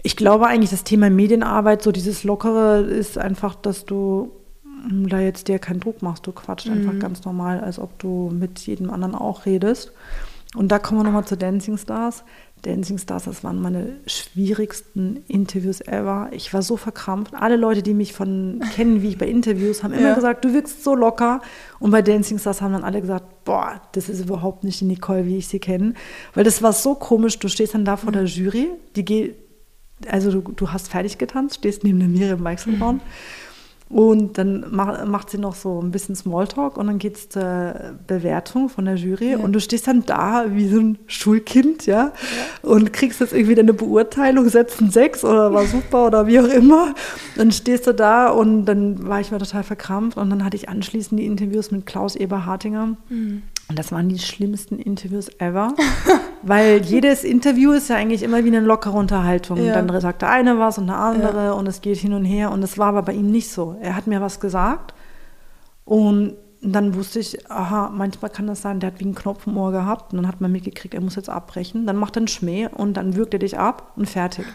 [0.06, 5.18] Ich glaube eigentlich, das Thema Medienarbeit, so dieses Lockere, ist einfach, dass du hm, da
[5.18, 6.26] jetzt dir keinen Druck machst.
[6.26, 6.74] Du quatscht mhm.
[6.74, 9.92] einfach ganz normal, als ob du mit jedem anderen auch redest.
[10.54, 12.22] Und da kommen wir nochmal zu Dancing Stars.
[12.60, 16.28] Dancing Stars, das waren meine schwierigsten Interviews ever.
[16.32, 17.34] Ich war so verkrampft.
[17.34, 20.14] Alle Leute, die mich von kennen, wie ich bei Interviews, haben immer ja.
[20.14, 21.40] gesagt, du wirkst so locker.
[21.78, 25.24] Und bei Dancing Stars haben dann alle gesagt, boah, das ist überhaupt nicht die Nicole,
[25.24, 25.94] wie ich sie kenne.
[26.34, 27.38] Weil das war so komisch.
[27.38, 28.16] Du stehst dann da vor mhm.
[28.16, 29.43] der Jury, die geht
[30.10, 32.42] also du, du hast fertig getanzt, stehst neben der Miriam.
[32.42, 33.00] Mhm.
[33.90, 37.94] Und dann mach, macht sie noch so ein bisschen Smalltalk und dann geht es zur
[38.06, 39.32] Bewertung von der Jury.
[39.32, 39.38] Ja.
[39.38, 42.12] Und du stehst dann da wie so ein Schulkind, ja, ja.
[42.68, 46.48] und kriegst jetzt irgendwie deine Beurteilung, setzt ein Sechs oder war super oder wie auch
[46.48, 46.94] immer.
[47.36, 50.16] Dann stehst du da und dann war ich mal total verkrampft.
[50.16, 52.96] Und dann hatte ich anschließend die Interviews mit Klaus Eber-Hartinger.
[53.10, 53.42] Mhm.
[53.68, 55.74] Und das waren die schlimmsten Interviews ever,
[56.42, 59.64] weil jedes Interview ist ja eigentlich immer wie eine lockere Unterhaltung.
[59.64, 59.80] Ja.
[59.80, 61.52] Dann sagt der eine was und der andere ja.
[61.52, 62.50] und es geht hin und her.
[62.50, 63.76] Und das war aber bei ihm nicht so.
[63.80, 64.94] Er hat mir was gesagt
[65.84, 69.56] und dann wusste ich, aha, manchmal kann das sein, der hat wie einen Knopf im
[69.56, 71.86] Ohr gehabt und dann hat man mitgekriegt, er muss jetzt abbrechen.
[71.86, 74.46] Dann macht er einen Schmäh und dann wirkt er dich ab und fertig.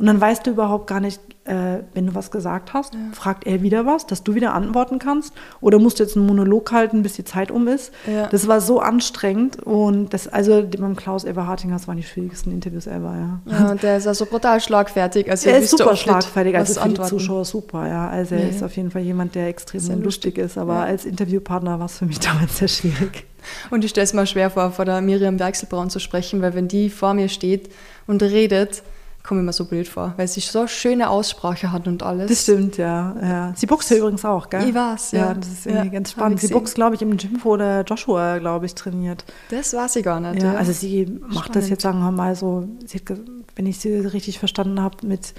[0.00, 3.00] Und dann weißt du überhaupt gar nicht, äh, wenn du was gesagt hast, ja.
[3.12, 5.34] fragt er wieder was, dass du wieder antworten kannst.
[5.60, 7.92] Oder musst du jetzt einen Monolog halten, bis die Zeit um ist.
[8.10, 8.26] Ja.
[8.28, 9.62] Das war so anstrengend.
[9.62, 13.52] Und das, also beim Klaus Eberhartinger, das waren die schwierigsten Interviews ever, ja.
[13.52, 15.30] Ja, und der ist also brutal schlagfertig.
[15.30, 18.08] Also er ist super schlagfertig, also für die Zuschauer super, ja.
[18.08, 20.56] Also er ist auf jeden Fall jemand, der extrem sehr lustig ist.
[20.56, 23.26] Aber als Interviewpartner war es für mich damals sehr schwierig.
[23.70, 26.68] Und ich stelle es mir schwer vor, vor der Miriam Werkselbraun zu sprechen, weil wenn
[26.68, 27.70] die vor mir steht
[28.06, 28.82] und redet,
[29.22, 32.28] komme ich mir so blöd vor, weil sie so schöne Aussprache hat und alles.
[32.30, 33.14] Das stimmt, ja.
[33.20, 33.52] ja.
[33.54, 34.68] Sie boxt ja übrigens auch, gell?
[34.68, 35.18] Ich weiß, ja.
[35.18, 35.34] ja.
[35.34, 36.40] das ist irgendwie Ja, ganz spannend.
[36.40, 39.24] Sie boxt, glaube ich, im Gym, wo der Joshua, glaube ich, trainiert.
[39.50, 40.42] Das weiß ich gar nicht.
[40.42, 43.18] Ja, also sie macht das jetzt, sagen wir mal, so, sie hat,
[43.56, 45.34] wenn ich sie richtig verstanden habe, mit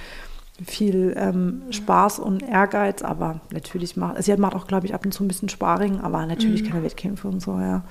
[0.66, 5.12] viel ähm, Spaß und Ehrgeiz, aber natürlich macht, sie macht auch, glaube ich, ab und
[5.12, 7.84] zu ein bisschen Sparring, aber natürlich keine Wettkämpfe und so, ja.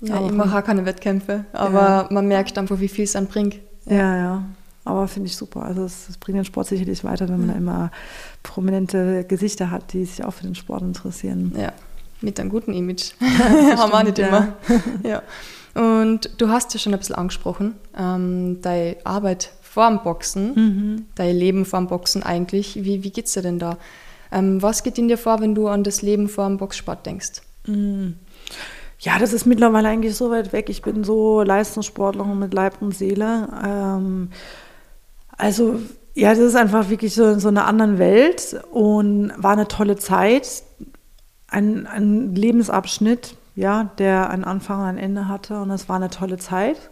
[0.00, 3.56] Ja, Aber ich mache auch keine Wettkämpfe, aber man merkt einfach, wie viel es anbringt.
[3.86, 4.42] Ja, ja.
[4.88, 5.62] Aber finde ich super.
[5.62, 7.90] Also es, es bringt den Sport sicherlich weiter, wenn man da immer
[8.42, 11.52] prominente Gesichter hat, die sich auch für den Sport interessieren.
[11.56, 11.72] Ja,
[12.20, 13.12] mit einem guten Image.
[13.20, 14.54] Haben wir nicht immer.
[15.04, 15.22] Ja.
[15.74, 21.06] Und du hast ja schon ein bisschen angesprochen, ähm, deine Arbeit vorm Boxen, Mhm.
[21.14, 22.76] dein Leben vorm Boxen eigentlich.
[22.82, 23.76] Wie, wie geht's dir denn da?
[24.32, 27.42] Ähm, was geht in dir vor, wenn du an das Leben vor dem Boxsport denkst?
[29.00, 30.68] Ja, das ist mittlerweile eigentlich so weit weg.
[30.70, 33.48] Ich bin so Leistungssportlerin mit Leib und Seele.
[33.64, 34.30] Ähm,
[35.38, 35.80] also,
[36.14, 39.96] ja, das ist einfach wirklich so in so einer anderen Welt und war eine tolle
[39.96, 40.64] Zeit.
[41.46, 46.10] Ein, ein Lebensabschnitt, ja, der einen Anfang und ein Ende hatte und es war eine
[46.10, 46.90] tolle Zeit.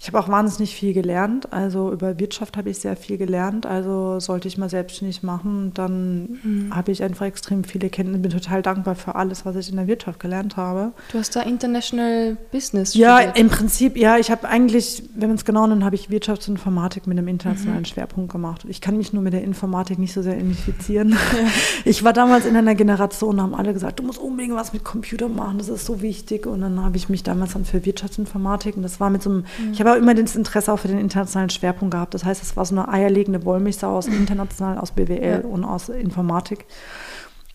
[0.00, 1.52] Ich habe auch wahnsinnig viel gelernt.
[1.52, 3.66] Also über Wirtschaft habe ich sehr viel gelernt.
[3.66, 8.20] Also sollte ich mal selbstständig machen, dann habe ich einfach extrem viele Kenntnisse.
[8.20, 10.92] Bin total dankbar für alles, was ich in der Wirtschaft gelernt habe.
[11.10, 13.38] Du hast da International Business Ja, studiert.
[13.38, 17.18] im Prinzip, ja, ich habe eigentlich, wenn man es genau nimmt, habe ich Wirtschaftsinformatik mit
[17.18, 18.64] einem internationalen Schwerpunkt gemacht.
[18.68, 21.16] Ich kann mich nur mit der Informatik nicht so sehr identifizieren.
[21.84, 24.84] Ich war damals in einer Generation, da haben alle gesagt, du musst unbedingt was mit
[24.84, 26.46] Computer machen, das ist so wichtig.
[26.46, 29.44] Und dann habe ich mich damals dann für Wirtschaftsinformatik und das war mit so einem,
[29.72, 32.14] ich habe auch immer das Interesse auch für den internationalen Schwerpunkt gehabt.
[32.14, 35.48] Das heißt, es war so eine eierlegende Wollmilchsau aus international, aus BWL Ja.
[35.48, 36.64] und aus Informatik.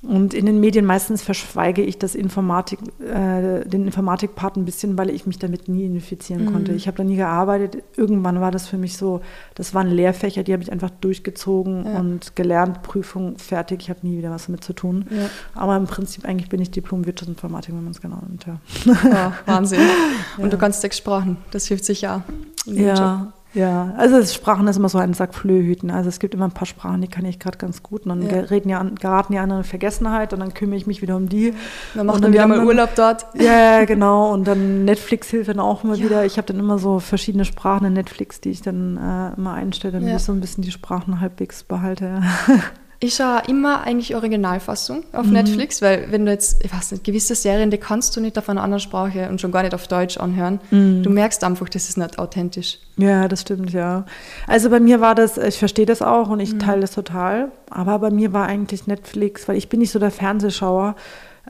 [0.04, 5.10] Und in den Medien meistens verschweige ich das Informatik, äh, den Informatikpart ein bisschen, weil
[5.10, 6.74] ich mich damit nie identifizieren konnte.
[6.74, 7.82] Ich habe da nie gearbeitet.
[7.96, 9.22] Irgendwann war das für mich so,
[9.56, 12.00] das waren Lehrfächer, die habe ich einfach durchgezogen Ja.
[12.00, 13.80] und gelernt, Prüfung fertig.
[13.84, 15.06] Ich habe nie wieder was damit zu tun.
[15.10, 15.30] Ja.
[15.56, 18.46] Aber im Prinzip eigentlich bin ich Diplom-Wirtschaftsinformatik, wenn man es genau nimmt.
[18.46, 18.60] Ja.
[19.10, 19.80] Ja, Wahnsinn.
[20.38, 21.38] Und du kannst sechs Sprachen.
[21.52, 22.88] Das hilft dem Job.
[22.88, 23.94] Ja, ja.
[23.98, 25.92] Also es- Sprachen ist immer so ein Sack Flöhüten.
[25.92, 28.06] Also es gibt immer ein paar Sprachen, die kann ich gerade ganz gut.
[28.06, 28.42] Und dann Ja.
[28.42, 31.30] reden ja, an- geraten die anderen in Vergessenheit und dann kümmere ich mich wieder um
[31.30, 31.54] die.
[31.94, 33.26] Man macht dann die wieder mal Urlaub dort.
[33.36, 34.32] Ja, ja, genau.
[34.34, 36.06] Und dann Netflix hilft dann auch immer Ja.
[36.06, 36.26] wieder.
[36.26, 39.94] Ich habe dann immer so verschiedene Sprachen in Netflix, die ich dann äh, immer einstelle,
[39.94, 40.16] damit Ja.
[40.18, 42.22] ich so ein bisschen die Sprachen halbwegs behalte.
[43.06, 45.34] Ich schaue immer eigentlich Originalfassung auf Mhm.
[45.34, 48.48] Netflix, weil wenn du jetzt, ich weiß nicht, gewisse Serien, die kannst du nicht auf
[48.48, 50.62] einer anderen Sprache und schon gar nicht auf Deutsch anhören.
[50.72, 51.04] Mhm.
[51.04, 52.80] Du merkst einfach, das ist nicht authentisch.
[52.96, 54.06] Ja, das stimmt, ja.
[54.48, 56.44] Also bei mir war das, ich verstehe das auch und Mhm.
[56.44, 57.52] ich teile das total.
[57.70, 60.96] Aber bei mir war eigentlich Netflix, weil ich bin nicht so der Fernsehschauer.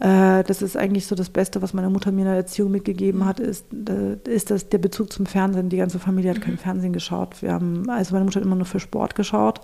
[0.01, 3.25] Äh, das ist eigentlich so das Beste, was meine Mutter mir in der Erziehung mitgegeben
[3.25, 5.69] hat, ist, äh, ist das der Bezug zum Fernsehen.
[5.69, 6.43] Die ganze Familie hat Mhm.
[6.43, 7.41] kein Fernsehen geschaut.
[7.43, 9.61] Wir haben, also meine Mutter hat immer nur für Sport geschaut.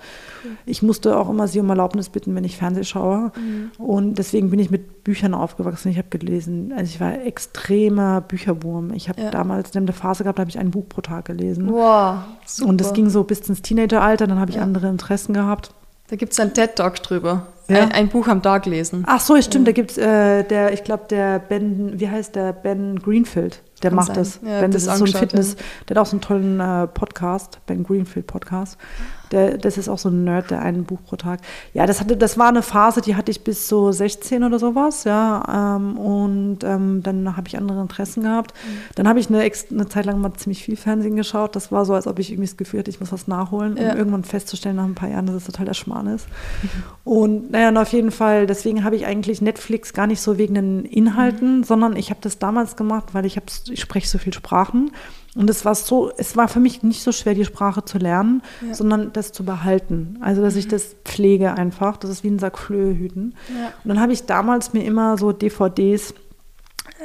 [0.67, 3.31] Ich musste auch immer sie um Erlaubnis bitten, wenn ich Fernseh schaue.
[3.35, 3.71] Mhm.
[3.83, 5.89] Und deswegen bin ich mit Büchern aufgewachsen.
[5.89, 8.93] Ich habe gelesen, also ich war extremer Bücherwurm.
[8.93, 9.31] Ich habe Ja.
[9.31, 11.71] damals in der Phase gehabt, da habe ich ein Buch pro Tag gelesen.
[11.71, 12.69] Wow, super.
[12.69, 14.61] Und das ging so bis ins Teenageralter, dann habe ich Ja.
[14.63, 15.73] andere Interessen gehabt.
[16.10, 17.48] Da gibt es einen TED-Talk drüber.
[17.67, 17.84] Ja.
[17.84, 19.04] Ein, ein Buch am Tag lesen.
[19.06, 22.52] Ach so, stimmt, da gibt es äh, der, ich glaube, der Ben, wie heißt der,
[22.52, 24.15] Ben Greenfield, der Kann macht sein.
[24.15, 24.39] das.
[24.43, 25.56] Ja, ben, das das ist so ein Fitness,
[25.88, 28.80] der hat auch so einen tollen äh, Podcast, Ben Greenfield Podcast.
[29.31, 31.39] Der, das ist auch so ein Nerd, der ein Buch pro Tag.
[31.73, 35.03] Ja, das hatte, das war eine Phase, die hatte ich bis so 16 oder sowas,
[35.03, 35.75] ja.
[35.77, 38.53] Ähm, und ähm, dann habe ich andere Interessen gehabt.
[38.53, 38.77] Mhm.
[38.95, 41.55] Dann habe ich eine, eine Zeit lang mal ziemlich viel Fernsehen geschaut.
[41.55, 43.83] Das war so, als ob ich irgendwie das Gefühl hatte, ich muss was nachholen, um
[43.83, 43.95] Ja.
[43.95, 46.27] irgendwann festzustellen nach ein paar Jahren, dass es total der Schmarrn ist.
[47.03, 50.55] Und naja, und auf jeden Fall, deswegen habe ich eigentlich Netflix gar nicht so wegen
[50.55, 53.39] den Inhalten, sondern ich habe das damals gemacht, weil ich,
[53.69, 54.91] ich spreche so viel Sprachen.
[55.39, 58.41] Und es war so, es war für mich nicht so schwer, die Sprache zu lernen,
[58.67, 58.73] Ja.
[58.73, 60.17] sondern das zu behalten.
[60.21, 61.95] Also, dass ich das pflege einfach.
[61.97, 63.34] Das ist wie ein Sack Flöhe hüten.
[63.58, 63.67] Ja.
[63.84, 66.12] Und dann habe ich damals mir immer so DVDs,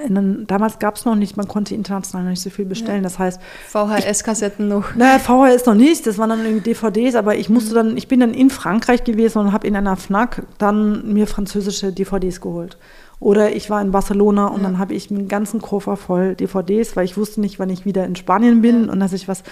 [0.02, 3.04] äh, dann, damals gab es noch nicht, man konnte international noch nicht so viel bestellen.
[3.04, 3.40] Das heißt,
[3.88, 4.94] VHS-Kassetten noch.
[4.96, 8.18] naja, VHS noch nicht, das waren dann irgendwie DVDs, aber ich musste dann, ich bin
[8.20, 12.78] dann in Frankreich gewesen und habe in einer FNAC dann mir französische DVDs geholt.
[13.24, 14.64] Oder ich war in Barcelona und Ja.
[14.64, 18.04] dann habe ich einen ganzen Koffer voll DVDs, weil ich wusste nicht, wann ich wieder
[18.04, 18.92] in Spanien bin Ja.
[18.92, 19.42] und dass ich was.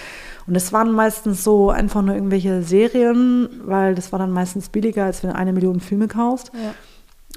[0.46, 5.06] Und es waren meistens so einfach nur irgendwelche Serien, weil das war dann meistens billiger,
[5.06, 6.52] als wenn du eine Million Filme kaufst.
[6.52, 6.74] Ja.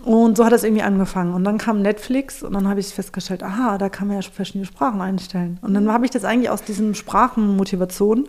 [0.04, 1.34] Und so hat das irgendwie angefangen.
[1.34, 4.66] Und dann kam Netflix und dann habe ich festgestellt, aha, da kann man ja verschiedene
[4.66, 5.58] Sprachen einstellen.
[5.62, 8.28] Und dann habe ich das eigentlich aus diesen Sprachenmotivation.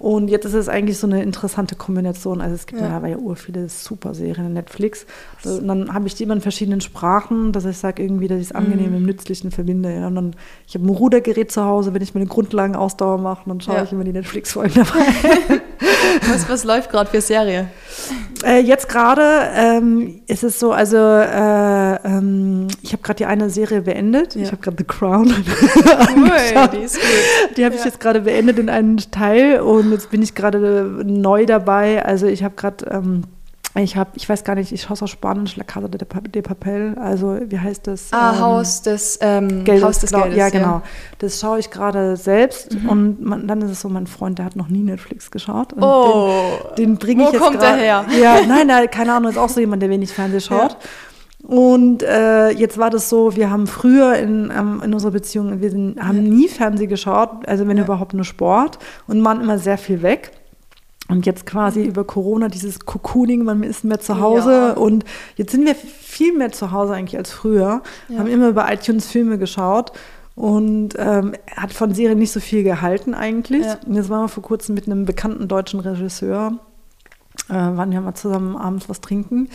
[0.00, 2.40] Und jetzt ist es eigentlich so eine interessante Kombination.
[2.40, 3.00] Also es gibt Ja.
[3.00, 5.06] ja, ja, ur viele super Serien in Netflix.
[5.44, 8.38] Also, Und dann habe ich die immer in verschiedenen Sprachen, dass ich sage irgendwie, dass
[8.40, 8.96] ich es angenehm Mhm.
[8.96, 9.94] im Nützlichen verbinde.
[9.94, 10.08] Ja.
[10.08, 13.76] Und dann, ich habe ein Rudergerät zu Hause, wenn ich meine Grundlagenausdauer mache, dann schaue
[13.76, 13.82] Ja.
[13.84, 15.60] ich immer die Netflix-Folgen dabei.
[16.28, 17.68] was, was läuft gerade für Serie?
[18.44, 23.48] Äh, jetzt gerade ähm, ist es so, also äh, ähm, ich habe gerade die eine
[23.50, 24.34] Serie beendet.
[24.34, 24.42] Ja.
[24.42, 25.28] Ich habe gerade The Crown.
[26.16, 27.56] cool, die ist gut.
[27.56, 27.80] Die habe ja.
[27.80, 30.58] ich jetzt gerade beendet in einem Teil und jetzt bin ich gerade
[31.04, 32.04] neu dabei.
[32.04, 33.22] Also ich habe gerade ähm,
[33.82, 36.42] ich habe, ich weiß gar nicht, ich schaue es auf Spanisch, La Casa de, de
[36.42, 38.12] Papel, also wie heißt das?
[38.12, 40.36] Ah, ähm, Haus des, ähm, Geldes, Haus des Geldes.
[40.36, 40.66] Ja, genau.
[40.66, 40.82] Ja.
[41.18, 42.88] Das schaue ich gerade selbst mhm.
[42.88, 45.72] und man, dann ist es so, mein Freund, der hat noch nie Netflix geschaut.
[45.80, 46.30] oh,
[46.78, 48.04] den, den bringe ich jetzt kommt grad, der her?
[48.22, 50.72] Ja, nein, nein, keine Ahnung, ist auch so jemand, der wenig Fernsehen schaut.
[50.72, 50.78] Ja.
[51.44, 55.70] Und äh, jetzt war das so, wir haben früher in, ähm, in unserer Beziehung, wir
[55.70, 57.84] sind, haben nie Fernsehen geschaut, also wenn ja.
[57.84, 60.30] überhaupt nur Sport und waren immer sehr viel weg.
[61.08, 61.88] Und jetzt quasi mhm.
[61.88, 64.72] über Corona dieses Cocooning, man ist mehr zu Hause ja.
[64.72, 65.04] und
[65.36, 68.18] jetzt sind wir viel mehr zu Hause eigentlich als früher, ja.
[68.18, 69.92] haben immer über iTunes Filme geschaut
[70.34, 73.66] und ähm, hat von Serien nicht so viel gehalten eigentlich.
[73.66, 73.78] Ja.
[73.86, 76.58] Und jetzt waren wir vor kurzem mit einem bekannten deutschen Regisseur,
[77.50, 79.50] äh, waren ja mal zusammen abends was trinken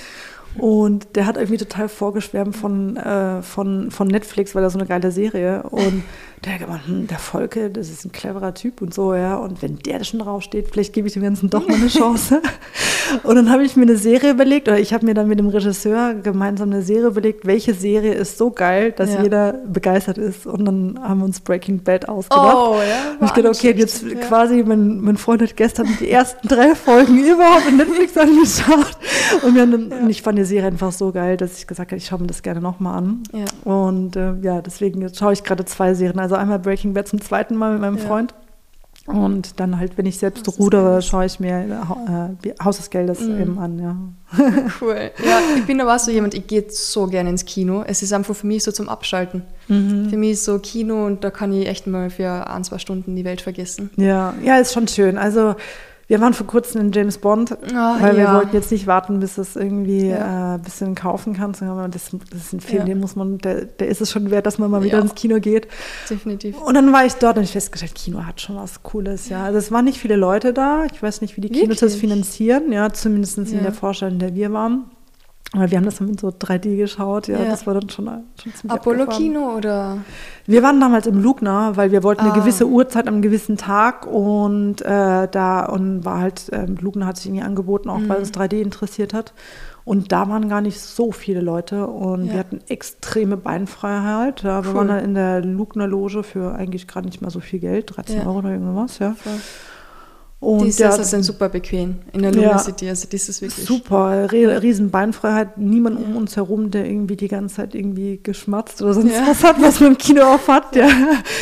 [0.58, 4.88] und der hat irgendwie total vorgeschwärmt von, äh, von, von Netflix, weil er so eine
[4.88, 5.64] geile Serie.
[5.64, 6.04] Und
[6.46, 9.36] der hat gemeint, hm, der Volke, das ist ein cleverer Typ und so, ja.
[9.36, 12.42] Und wenn der da schon draufsteht, vielleicht gebe ich dem Ganzen doch mal eine Chance.
[13.24, 15.50] und dann habe ich mir eine Serie überlegt, oder ich habe mir dann mit dem
[15.50, 19.22] Regisseur gemeinsam eine Serie überlegt, welche Serie ist so geil, dass ja.
[19.22, 20.46] jeder begeistert ist.
[20.46, 22.56] Und dann haben wir uns Breaking Bad ausgedacht.
[22.56, 23.18] Oh, ja.
[23.20, 24.16] Und ich dachte, okay, jetzt ja.
[24.16, 28.98] quasi, mein, mein Freund hat gestern die ersten drei Folgen überhaupt in Netflix angeschaut.
[29.44, 29.98] Und, wir haben, ja.
[29.98, 32.28] und ich fand die Serie einfach so geil, dass ich gesagt habe, ich schaue mir
[32.28, 33.24] das gerne nochmal an.
[33.34, 33.46] Ja.
[33.64, 36.20] Und äh, ja, deswegen schaue ich gerade zwei Serien.
[36.20, 38.04] Also einmal Breaking Bad zum zweiten Mal mit meinem ja.
[38.04, 38.34] Freund.
[39.06, 43.22] Und dann halt, wenn ich selbst Haus rudere, schaue ich mir äh, Haus des Geldes
[43.22, 43.42] mhm.
[43.42, 43.98] eben an, ja.
[44.82, 45.12] Cool.
[45.26, 47.84] Ja, ich bin aber so jemand, ich gehe so gerne ins Kino.
[47.88, 49.44] Es ist einfach für mich so zum Abschalten.
[49.68, 50.10] Mhm.
[50.12, 53.16] Für mich ist so Kino und da kann ich echt mal für ein, zwei Stunden
[53.16, 53.90] die Welt vergessen.
[53.96, 55.18] Ja, ja, ist schon schön.
[55.18, 55.56] Also
[56.10, 58.18] wir waren vor kurzem in James Bond, oh, weil ja.
[58.18, 60.54] wir wollten jetzt nicht warten, bis es irgendwie ja.
[60.54, 61.62] äh, ein bisschen kaufen kannst.
[61.62, 62.86] Das, das ist ein Film, ja.
[62.86, 65.40] den muss man, der, der ist es schon wert, dass man mal wieder ins Kino
[65.40, 65.68] geht.
[66.10, 66.60] Definitiv.
[66.60, 69.44] Und dann war ich dort und ich festgestellt, Kino hat schon was Cooles, ja.
[69.44, 70.86] Also es waren nicht viele Leute da.
[70.92, 74.34] Ich weiß nicht, wie die Kinos das finanzieren, ja, zumindest in der Vorstellung, in der
[74.34, 74.86] wir waren.
[75.54, 77.46] Aber wir haben das dann mit so 3D geschaut, ja, ja.
[77.46, 79.24] das war dann schon, schon ziemlich Apollo abgefahren.
[79.24, 79.98] Kino oder?
[80.46, 82.32] Wir waren damals im Lugner, weil wir wollten ah.
[82.32, 87.18] eine gewisse Uhrzeit am gewissen Tag und äh, da und war halt, äh, Lugner hat
[87.18, 88.10] sich irgendwie angeboten, auch mhm.
[88.10, 89.34] weil uns 3D interessiert hat.
[89.86, 92.34] Und da waren gar nicht so viele Leute und ja.
[92.34, 94.44] wir hatten extreme Beinfreiheit.
[94.44, 94.78] Ja, wir cool.
[94.78, 98.18] waren dann in der Lugner Loge für eigentlich gerade nicht mal so viel Geld, 13
[98.18, 98.28] ja.
[98.28, 99.14] Euro oder irgendwas, ja.
[99.14, 99.34] Voll.
[100.42, 103.66] Und die Sessel sind super bequem in der Luna ja, City, also das ist wirklich
[103.66, 106.06] super, riesen Beinfreiheit, niemand ja.
[106.06, 109.28] um uns herum, der irgendwie die ganze Zeit irgendwie geschmatzt oder sonst ja.
[109.28, 110.88] was hat, was man im Kino auf hat, ja.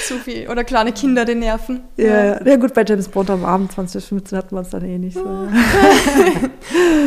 [0.08, 1.82] Zu viel oder kleine Kinder, die nerven.
[1.96, 2.56] Ja, ja.
[2.56, 5.48] gut, bei James Bond am Abend 2015 hatten wir es dann eh nicht so.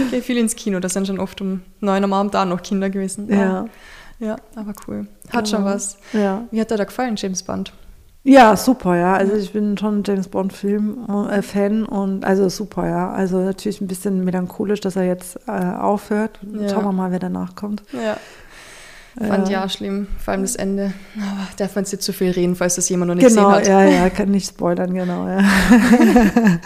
[0.05, 2.63] Ich gehe viel ins Kino, das sind schon oft um neun am Abend da noch
[2.63, 3.29] Kinder gewesen.
[3.29, 3.65] Ja.
[4.21, 5.07] Ja, aber cool.
[5.33, 5.57] Hat genau.
[5.57, 5.97] schon was.
[6.13, 6.45] Ja.
[6.51, 7.73] Wie hat dir da gefallen, James Bond?
[8.23, 9.15] Ja, super, ja.
[9.15, 13.11] Also ich bin schon James Bond-Film-Fan äh, und also super, ja.
[13.11, 16.39] Also natürlich ein bisschen melancholisch, dass er jetzt äh, aufhört.
[16.53, 16.69] Ja.
[16.69, 17.83] Schauen wir mal, wer danach kommt.
[17.93, 18.19] Ja.
[19.19, 19.63] Fand ja.
[19.63, 20.93] ja schlimm, vor allem das Ende.
[21.17, 23.65] Aber darf man jetzt zu viel reden, falls das jemand noch nicht genau, gesehen hat.
[23.65, 25.41] Genau, ja, ja, kann nicht spoilern, genau, ja.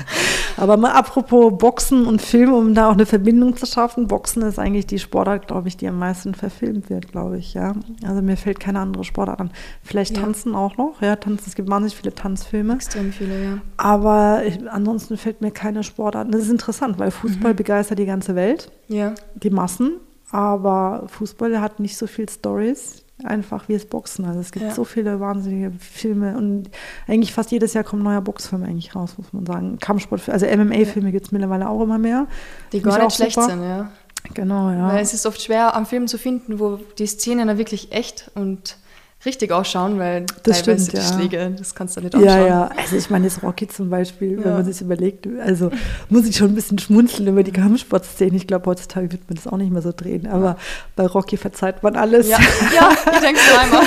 [0.56, 4.06] Aber mal apropos Boxen und Film, um da auch eine Verbindung zu schaffen.
[4.06, 7.74] Boxen ist eigentlich die Sportart, glaube ich, die am meisten verfilmt wird, glaube ich, ja.
[8.06, 9.50] Also mir fällt keine andere Sportart an.
[9.82, 10.22] Vielleicht ja.
[10.22, 12.74] Tanzen auch noch, ja, Tanzen, es gibt wahnsinnig viele Tanzfilme.
[12.74, 13.58] Extrem viele, ja.
[13.78, 16.32] Aber ich, ansonsten fällt mir keine Sportart.
[16.32, 17.56] Das ist interessant, weil Fußball mhm.
[17.56, 18.70] begeistert die ganze Welt.
[18.88, 19.14] Ja.
[19.34, 19.92] Die Massen.
[20.34, 24.24] Aber Fußball hat nicht so viel Stories, einfach wie es Boxen.
[24.24, 24.72] Also es gibt ja.
[24.72, 26.70] so viele wahnsinnige Filme und
[27.06, 29.78] eigentlich fast jedes Jahr kommt ein neuer Boxfilm eigentlich raus, muss man sagen.
[29.78, 31.12] Kampfsport, also MMA-Filme ja.
[31.12, 32.26] gibt es mittlerweile auch immer mehr.
[32.72, 33.48] Die gar nicht schlecht super.
[33.48, 33.92] sind, ja.
[34.34, 34.88] Genau, ja.
[34.88, 38.32] Weil es ist oft schwer, am Film zu finden, wo die Szenen dann wirklich echt
[38.34, 38.78] und
[39.24, 41.18] richtig ausschauen, weil das teilweise stimmt, die ja.
[41.18, 42.30] Schläge, das kannst du nicht anschauen.
[42.30, 44.44] Ja, ja, also ich meine, das Rocky zum Beispiel, ja.
[44.44, 45.70] wenn man sich überlegt, also
[46.08, 48.36] muss ich schon ein bisschen schmunzeln über die Kampfsportszene.
[48.36, 50.56] Ich glaube, heutzutage wird man das auch nicht mehr so drehen, aber ja.
[50.96, 52.28] bei Rocky verzeiht man alles.
[52.28, 52.38] Ja,
[52.74, 53.84] ja ich denke so einmal.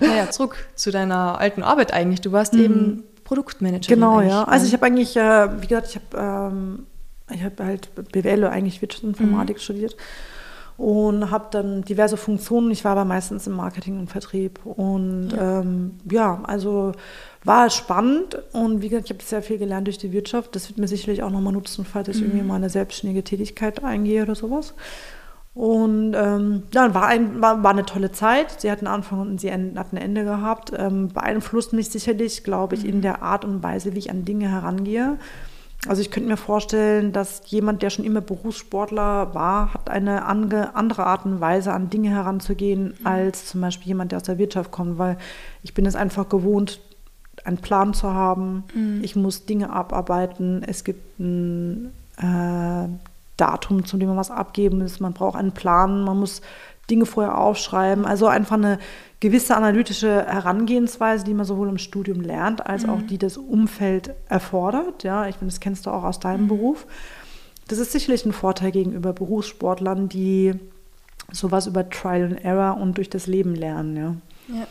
[0.00, 2.20] naja, zurück zu deiner alten Arbeit eigentlich.
[2.20, 2.60] Du warst mhm.
[2.60, 3.94] eben Produktmanagerin.
[3.94, 4.44] Genau, ja.
[4.44, 6.86] Also ich habe eigentlich, äh, wie gesagt, ich habe ähm,
[7.30, 9.60] ich hab halt BWL, eigentlich Wirtschaftsinformatik mhm.
[9.60, 9.96] studiert
[10.78, 12.70] und habe dann diverse Funktionen.
[12.70, 16.92] Ich war aber meistens im Marketing und Vertrieb und ja, ähm, ja also
[17.44, 20.54] war spannend und wie gesagt, ich habe sehr viel gelernt durch die Wirtschaft.
[20.54, 22.26] Das wird mir sicherlich auch nochmal nutzen, falls ich mhm.
[22.26, 24.74] irgendwie mal eine selbstständige Tätigkeit eingehe oder sowas.
[25.52, 28.60] Und ähm, ja, war, ein, war, war, eine tolle Zeit.
[28.60, 30.72] Sie hatten Anfang und sie hat ein Ende gehabt.
[30.76, 32.90] Ähm, beeinflusst mich sicherlich, glaube ich, mhm.
[32.90, 35.18] in der Art und Weise, wie ich an Dinge herangehe.
[35.86, 41.06] Also ich könnte mir vorstellen, dass jemand, der schon immer Berufssportler war, hat eine andere
[41.06, 43.06] Art und Weise, an Dinge heranzugehen, mhm.
[43.06, 45.18] als zum Beispiel jemand, der aus der Wirtschaft kommt, weil
[45.62, 46.80] ich bin es einfach gewohnt,
[47.44, 48.64] einen Plan zu haben.
[48.74, 49.00] Mhm.
[49.02, 50.64] Ich muss Dinge abarbeiten.
[50.66, 52.88] Es gibt ein äh,
[53.36, 54.98] Datum, zu dem man was abgeben muss.
[54.98, 56.02] Man braucht einen Plan.
[56.02, 56.42] Man muss
[56.90, 58.04] Dinge vorher aufschreiben.
[58.04, 58.78] Also einfach eine
[59.20, 62.90] gewisse analytische Herangehensweise, die man sowohl im Studium lernt, als mhm.
[62.90, 65.02] auch die das Umfeld erfordert.
[65.02, 66.48] Ja, ich meine, das kennst du auch aus deinem mhm.
[66.48, 66.86] Beruf.
[67.66, 70.54] Das ist sicherlich ein Vorteil gegenüber Berufssportlern, die
[71.30, 73.96] sowas über Trial and Error und durch das Leben lernen.
[73.96, 74.56] Ja.
[74.56, 74.66] ja.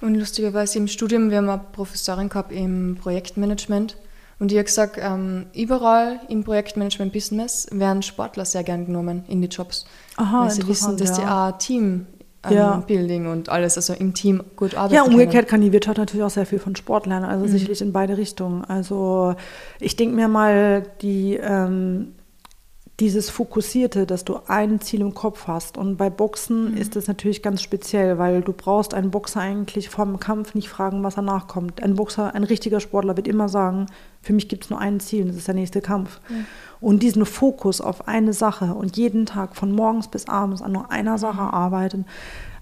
[0.00, 3.96] Und lustigerweise im Studium, wir haben eine Professorin gehabt im Projektmanagement
[4.38, 9.48] und die hat gesagt, ähm, überall im Projektmanagement-Business werden Sportler sehr gern genommen in die
[9.48, 9.86] Jobs.
[10.16, 11.50] Aha, weil sie wissen, dass ja.
[11.50, 12.06] die auch Team
[12.50, 12.76] ja.
[12.86, 14.94] Building und alles, also im Team gut arbeiten.
[14.94, 17.50] Ja, umgekehrt kann die Wirtschaft natürlich auch sehr viel von Sport lernen, also mhm.
[17.50, 18.64] sicherlich in beide Richtungen.
[18.64, 19.34] Also
[19.80, 22.14] ich denke mir mal, die ähm,
[23.00, 25.76] dieses Fokussierte, dass du ein Ziel im Kopf hast.
[25.76, 26.76] Und bei Boxen mhm.
[26.76, 30.68] ist das natürlich ganz speziell, weil du brauchst einen Boxer eigentlich vor dem Kampf nicht
[30.68, 31.82] fragen, was danach kommt.
[31.82, 33.86] Ein Boxer, ein richtiger Sportler wird immer sagen,
[34.22, 36.20] für mich gibt es nur ein Ziel, und das ist der nächste Kampf.
[36.28, 36.46] Mhm.
[36.80, 40.92] Und diesen Fokus auf eine Sache und jeden Tag von morgens bis abends an nur
[40.92, 41.48] einer Sache mhm.
[41.48, 42.06] arbeiten,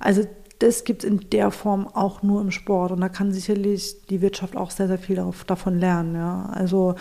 [0.01, 0.25] also
[0.63, 2.93] das gibt es in der Form auch nur im Sport.
[2.93, 6.15] Und da kann sicherlich die Wirtschaft auch sehr, sehr viel davon lernen.
[6.15, 6.49] Ja.
[6.53, 6.95] Also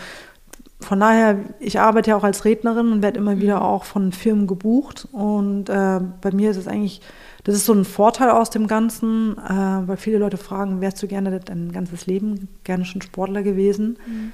[0.82, 3.62] von daher, ich arbeite ja auch als Rednerin und werde immer wieder mhm.
[3.62, 5.08] auch von Firmen gebucht.
[5.12, 7.00] Und äh, bei mir ist es eigentlich,
[7.44, 11.06] das ist so ein Vorteil aus dem Ganzen, äh, weil viele Leute fragen, wärst du
[11.06, 13.98] gerne dein ganzes Leben gerne schon Sportler gewesen?
[14.06, 14.32] Mhm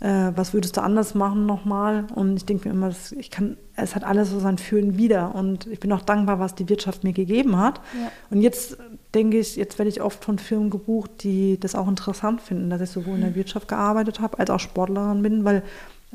[0.00, 2.06] äh, was würdest du anders machen nochmal?
[2.14, 5.34] Und ich denke mir immer, ich kann, es hat alles so sein Fühlen wieder.
[5.34, 7.80] Und ich bin auch dankbar, was die Wirtschaft mir gegeben hat.
[7.98, 8.12] Ja.
[8.30, 8.76] Und jetzt
[9.14, 12.82] denke ich, jetzt werde ich oft von Firmen gebucht, die das auch interessant finden, dass
[12.82, 13.36] ich sowohl in der.
[13.36, 15.62] Wirtschaft gearbeitet habe, als auch Sportlerin bin, weil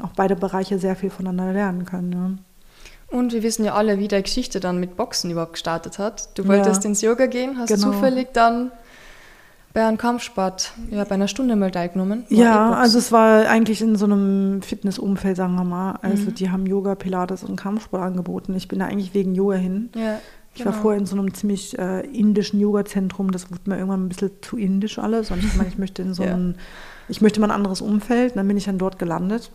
[0.02, 2.12] auch beide Bereiche sehr viel voneinander lernen können.
[2.12, 3.18] Ja.
[3.18, 6.38] Und wir wissen ja alle, wie die Geschichte dann mit Boxen überhaupt gestartet hat.
[6.38, 6.90] Du wolltest ja.
[6.90, 7.92] ins Yoga gehen, hast genau.
[7.92, 8.72] zufällig dann
[9.74, 12.26] bei einem Kampfsport, ja, bei einer Stunde mal teilgenommen.
[12.30, 16.00] Ja, also es war eigentlich in so einem Fitnessumfeld, sagen wir mal.
[16.02, 16.36] Also mhm.
[16.36, 18.54] die haben Yoga, Pilates und Kampfsport angeboten.
[18.56, 19.90] Ich bin da eigentlich wegen Yoga hin.
[19.96, 20.20] Ja,
[20.54, 20.74] ich genau.
[20.74, 23.32] war vorher in so einem ziemlich äh, indischen Yoga-Zentrum.
[23.32, 25.32] Das wurde mir irgendwann ein bisschen zu indisch alles.
[25.32, 26.34] Und ich meine, ich möchte in so ja.
[26.34, 26.56] ein,
[27.08, 28.36] ich möchte mal ein anderes Umfeld.
[28.36, 29.52] Dann bin ich dann dort gelandet.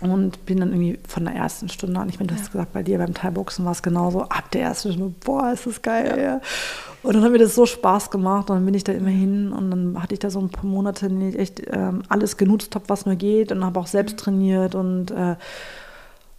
[0.00, 2.40] Und bin dann irgendwie von der ersten Stunde an, ich meine, du ja.
[2.40, 5.66] hast gesagt, bei dir beim Thai-Boxen war es genauso, ab der ersten Stunde, boah, ist
[5.66, 6.18] das geil.
[6.18, 6.40] Ja.
[7.02, 9.52] Und dann hat mir das so Spaß gemacht und dann bin ich da immer hin
[9.52, 12.38] und dann hatte ich da so ein paar Monate, in denen ich echt ähm, alles
[12.38, 15.36] genutzt habe, was nur geht und habe auch selbst trainiert und, äh,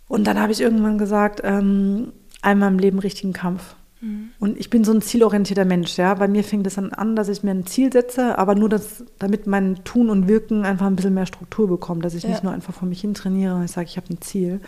[0.07, 3.75] und dann habe ich irgendwann gesagt, ähm, einmal im Leben richtigen Kampf.
[4.01, 4.29] Mhm.
[4.39, 6.13] Und ich bin so ein zielorientierter Mensch, ja.
[6.13, 9.03] Bei mir fängt es dann an, dass ich mir ein Ziel setze, aber nur, dass,
[9.19, 12.29] damit mein Tun und Wirken einfach ein bisschen mehr Struktur bekommt, dass ich ja.
[12.29, 14.59] nicht nur einfach vor mich hin trainiere und ich sage, ich habe ein Ziel.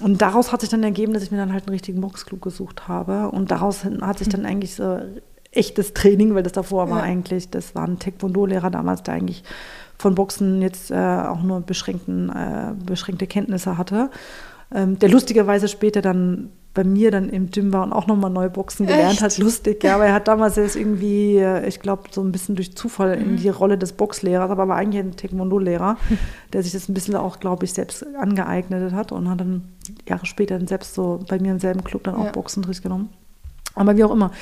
[0.00, 2.88] Und daraus hat sich dann ergeben, dass ich mir dann halt einen richtigen Boxclub gesucht
[2.88, 3.30] habe.
[3.30, 4.46] Und daraus hat sich dann mhm.
[4.46, 4.98] eigentlich so
[5.52, 9.44] echtes Training, weil das davor war eigentlich, das war ein Taekwondo-Lehrer damals, der eigentlich
[9.96, 14.10] von Boxen jetzt äh, auch nur beschränkten, äh, beschränkte Kenntnisse hatte,
[14.74, 18.50] ähm, der lustigerweise später dann bei mir dann im Gym war und auch nochmal neu
[18.50, 19.22] Boxen gelernt Echt?
[19.22, 19.38] hat.
[19.38, 22.76] Lustig, ja, aber er hat damals erst irgendwie, äh, ich glaube, so ein bisschen durch
[22.76, 23.36] Zufall in mhm.
[23.36, 25.96] die Rolle des Boxlehrers, aber war eigentlich ein Taekwondo-Lehrer,
[26.52, 29.68] der sich das ein bisschen auch, glaube ich, selbst angeeignet hat und hat dann
[30.08, 32.32] Jahre später dann selbst so bei mir im selben Club dann auch ja.
[32.32, 33.08] Boxenunterricht genommen.
[33.76, 34.32] Aber wie auch immer.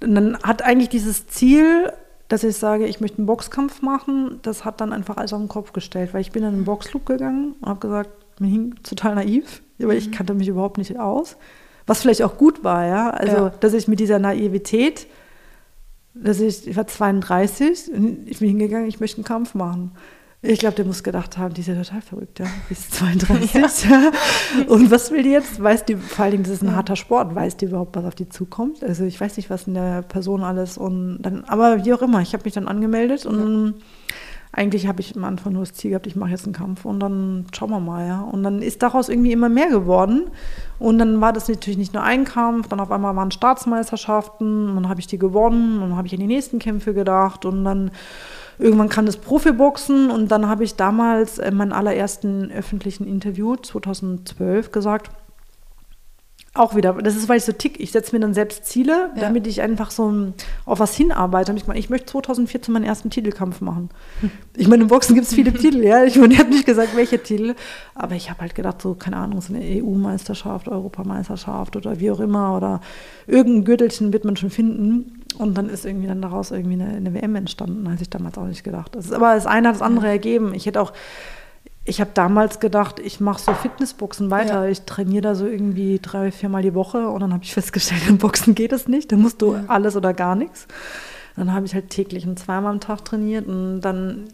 [0.00, 1.92] Und dann hat eigentlich dieses Ziel,
[2.28, 5.48] dass ich sage, ich möchte einen Boxkampf machen, das hat dann einfach alles auf den
[5.48, 8.74] Kopf gestellt, weil ich bin dann in den Boxclub gegangen und habe gesagt, mir hing
[8.84, 10.12] total naiv, weil ich mhm.
[10.12, 11.36] kannte mich überhaupt nicht aus.
[11.90, 13.10] Was vielleicht auch gut war, ja.
[13.10, 13.52] Also, ja.
[13.58, 15.08] dass ich mit dieser Naivität,
[16.14, 17.90] dass ich, ich war 32,
[18.26, 19.90] ich bin hingegangen, ich möchte einen Kampf machen.
[20.40, 22.46] Ich glaube, der muss gedacht haben, die ist ja total verrückt, ja.
[22.68, 23.54] Die ist 32.
[23.90, 24.12] Ja.
[24.68, 25.60] Und was will die jetzt?
[25.60, 26.76] Weiß die, vor allen Dingen, das ist ein ja.
[26.76, 28.84] harter Sport, weiß die überhaupt, was auf die zukommt?
[28.84, 32.20] Also ich weiß nicht, was in der Person alles und dann, aber wie auch immer,
[32.20, 33.84] ich habe mich dann angemeldet und ja
[34.52, 36.98] eigentlich habe ich am Anfang nur das Ziel gehabt, ich mache jetzt einen Kampf und
[37.00, 38.20] dann schauen wir mal, ja.
[38.20, 40.24] Und dann ist daraus irgendwie immer mehr geworden.
[40.78, 44.74] Und dann war das natürlich nicht nur ein Kampf, dann auf einmal waren Staatsmeisterschaften, und
[44.74, 47.64] dann habe ich die gewonnen, und dann habe ich an die nächsten Kämpfe gedacht und
[47.64, 47.92] dann
[48.58, 54.70] irgendwann kam das Profiboxen und dann habe ich damals in meinem allerersten öffentlichen Interview 2012
[54.70, 55.10] gesagt,
[56.52, 59.20] auch wieder, das ist, weil ich so tick, ich setze mir dann selbst Ziele, ja.
[59.20, 60.32] damit ich einfach so
[60.66, 61.52] auf was hinarbeite.
[61.56, 63.88] Ich, meine, ich möchte 2014 meinen ersten Titelkampf machen.
[64.56, 66.02] Ich meine, im Boxen gibt es viele Titel, ja.
[66.02, 67.54] Ich meine, ich habe nicht gesagt, welche Titel,
[67.94, 72.20] aber ich habe halt gedacht, so, keine Ahnung, so eine EU-Meisterschaft, Europameisterschaft oder wie auch
[72.20, 72.80] immer oder
[73.28, 75.22] irgendein Gürtelchen wird man schon finden.
[75.38, 78.46] Und dann ist irgendwie dann daraus irgendwie eine, eine WM entstanden, hätte ich damals auch
[78.46, 78.96] nicht gedacht.
[78.96, 80.52] Das ist, aber das eine hat das andere ergeben.
[80.52, 80.92] Ich hätte auch
[81.84, 84.64] ich habe damals gedacht, ich mache so Fitnessboxen weiter.
[84.64, 84.70] Ja.
[84.70, 88.18] Ich trainiere da so irgendwie drei, viermal die Woche und dann habe ich festgestellt, im
[88.18, 89.10] Boxen geht es nicht.
[89.12, 89.64] Da musst du ja.
[89.66, 90.66] alles oder gar nichts.
[91.36, 94.24] Dann habe ich halt täglich und zweimal am Tag trainiert und dann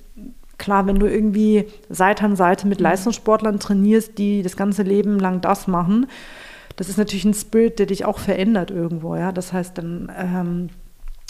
[0.59, 2.84] klar, wenn du irgendwie Seite an Seite mit mhm.
[2.84, 6.07] Leistungssportlern trainierst, die das ganze Leben lang das machen,
[6.76, 9.32] das ist natürlich ein Spirit, der dich auch verändert irgendwo, ja.
[9.32, 10.68] Das heißt, dann ähm,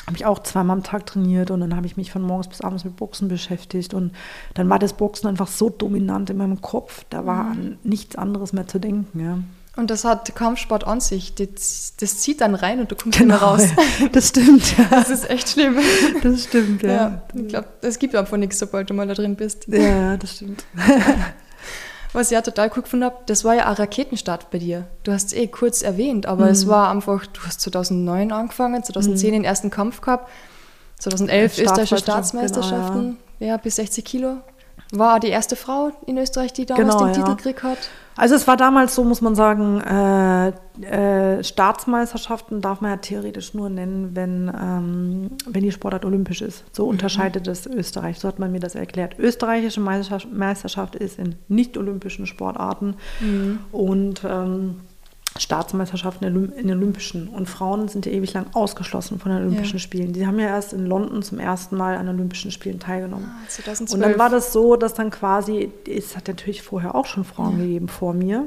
[0.07, 2.61] habe ich auch zweimal am Tag trainiert und dann habe ich mich von morgens bis
[2.61, 4.13] abends mit Boxen beschäftigt und
[4.55, 7.79] dann war das Boxen einfach so dominant in meinem Kopf, da war mhm.
[7.83, 9.39] nichts anderes mehr zu denken, ja.
[9.77, 11.35] Und das hat Kampfsport an sich.
[11.35, 13.69] Das, das zieht dann rein und du kommst genau, mehr raus.
[14.13, 14.87] Das stimmt, ja.
[14.89, 15.77] Das ist echt schlimm.
[16.23, 16.91] Das stimmt, ja.
[16.91, 19.69] ja ich glaube, es gibt einfach nichts, sobald du mal da drin bist.
[19.69, 20.65] Ja, das stimmt.
[22.17, 24.87] Was ich ja total cool gefunden habe, das war ja ein Raketenstart bei dir.
[25.03, 26.51] Du hast es eh kurz erwähnt, aber mhm.
[26.51, 29.33] es war einfach, du hast 2009 angefangen, 2010 mhm.
[29.35, 30.31] den ersten Kampf gehabt,
[30.99, 33.47] 2011 österreichische Staatsmeisterschaften, genau, ja.
[33.49, 33.57] ja.
[33.59, 34.39] bis 60 Kilo.
[34.93, 37.91] War die erste Frau in Österreich, die damals genau, den Titel gekriegt hat.
[38.17, 40.49] Also es war damals so, muss man sagen, äh,
[40.81, 46.65] äh, Staatsmeisterschaften darf man ja theoretisch nur nennen, wenn, ähm, wenn die Sportart olympisch ist.
[46.73, 46.91] So mhm.
[46.91, 48.19] unterscheidet es Österreich.
[48.19, 49.19] So hat man mir das erklärt.
[49.19, 53.59] Österreichische Meisterschaft, Meisterschaft ist in nicht-olympischen Sportarten mhm.
[53.71, 54.77] und ähm,
[55.43, 57.29] Staatsmeisterschaften in den Olympischen.
[57.29, 59.81] Und Frauen sind ja ewig lang ausgeschlossen von den Olympischen ja.
[59.81, 60.13] Spielen.
[60.13, 63.29] Die haben ja erst in London zum ersten Mal an Olympischen Spielen teilgenommen.
[63.29, 63.95] Ah, 2012.
[63.95, 67.59] Und dann war das so, dass dann quasi, es hat natürlich vorher auch schon Frauen
[67.59, 67.65] ja.
[67.65, 68.47] gegeben vor mir,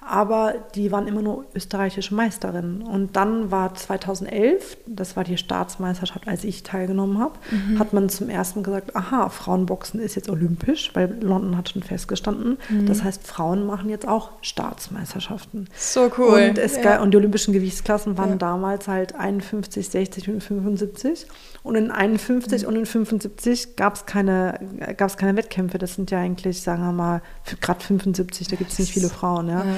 [0.00, 2.82] aber die waren immer nur österreichische Meisterinnen.
[2.82, 7.78] Und dann war 2011, das war die Staatsmeisterschaft, als ich teilgenommen habe, mhm.
[7.78, 12.56] hat man zum ersten gesagt, aha, Frauenboxen ist jetzt olympisch, weil London hat schon festgestanden.
[12.70, 12.86] Mhm.
[12.86, 15.68] Das heißt, Frauen machen jetzt auch Staatsmeisterschaften.
[15.76, 16.48] So cool.
[16.48, 17.02] Und, es, ja.
[17.02, 18.36] und die olympischen Gewichtsklassen waren ja.
[18.36, 21.26] damals halt 51, 60 und 75.
[21.62, 22.68] Und in 51 mhm.
[22.68, 24.58] und in 75 gab es keine,
[24.96, 25.76] gab's keine Wettkämpfe.
[25.76, 27.22] Das sind ja eigentlich, sagen wir mal,
[27.60, 29.48] gerade 75, da gibt es nicht viele Frauen.
[29.48, 29.58] Ja.
[29.58, 29.76] ja.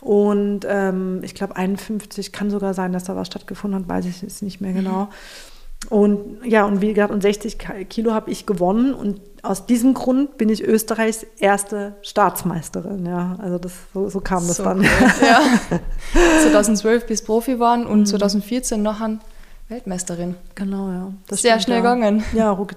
[0.00, 4.22] Und ähm, ich glaube, 51 kann sogar sein, dass da was stattgefunden hat, weiß ich
[4.22, 5.04] jetzt nicht mehr genau.
[5.04, 5.08] Mhm.
[5.88, 10.36] Und ja, und wie gesagt, und 60 Kilo habe ich gewonnen und aus diesem Grund
[10.36, 13.06] bin ich Österreichs erste Staatsmeisterin.
[13.06, 14.80] Ja, also das, so, so kam das so dann.
[14.80, 14.86] Cool.
[15.22, 15.40] Ja.
[16.42, 18.06] 2012 bis Profi waren und mhm.
[18.06, 19.18] 2014 nachher
[19.68, 20.34] Weltmeisterin.
[20.54, 21.12] Genau, ja.
[21.28, 21.94] Das Sehr schnell ja.
[21.94, 22.24] gegangen.
[22.32, 22.76] Ja, rucki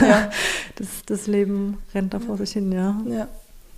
[0.00, 0.30] Ja.
[0.76, 2.96] Das, das Leben rennt da vor sich hin, ja.
[3.06, 3.26] Ja,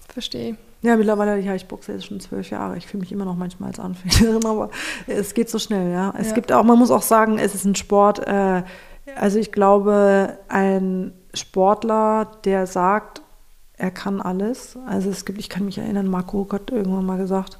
[0.08, 0.56] verstehe.
[0.82, 2.78] Ja, mittlerweile, ja, ich boxe jetzt schon zwölf Jahre.
[2.78, 4.70] Ich fühle mich immer noch manchmal als Anfängerin, aber
[5.06, 6.14] es geht so schnell, ja.
[6.18, 6.34] Es ja.
[6.34, 8.26] gibt auch, man muss auch sagen, es ist ein Sport.
[8.26, 8.62] Äh,
[9.16, 13.22] also ich glaube, ein Sportler, der sagt,
[13.76, 14.78] er kann alles.
[14.86, 17.58] Also es gibt, ich kann mich erinnern, Marco hat irgendwann mal gesagt,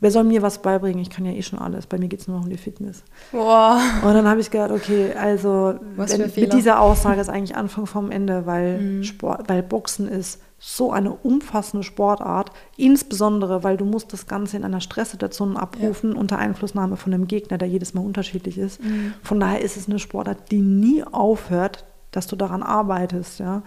[0.00, 1.00] wer soll mir was beibringen?
[1.00, 1.86] Ich kann ja eh schon alles.
[1.86, 3.04] Bei mir geht es nur noch um die Fitness.
[3.30, 3.80] Boah.
[4.02, 8.10] Und dann habe ich gedacht, okay, also wenn, mit dieser Aussage ist eigentlich Anfang vom
[8.10, 9.04] Ende, weil, mhm.
[9.04, 14.64] Sport, weil Boxen ist so eine umfassende Sportart, insbesondere weil du musst das Ganze in
[14.64, 16.18] einer Stresssituation abrufen ja.
[16.18, 18.80] unter Einflussnahme von einem Gegner, der jedes Mal unterschiedlich ist.
[18.80, 19.14] Mhm.
[19.24, 23.64] Von daher ist es eine Sportart, die nie aufhört, dass du daran arbeitest, ja.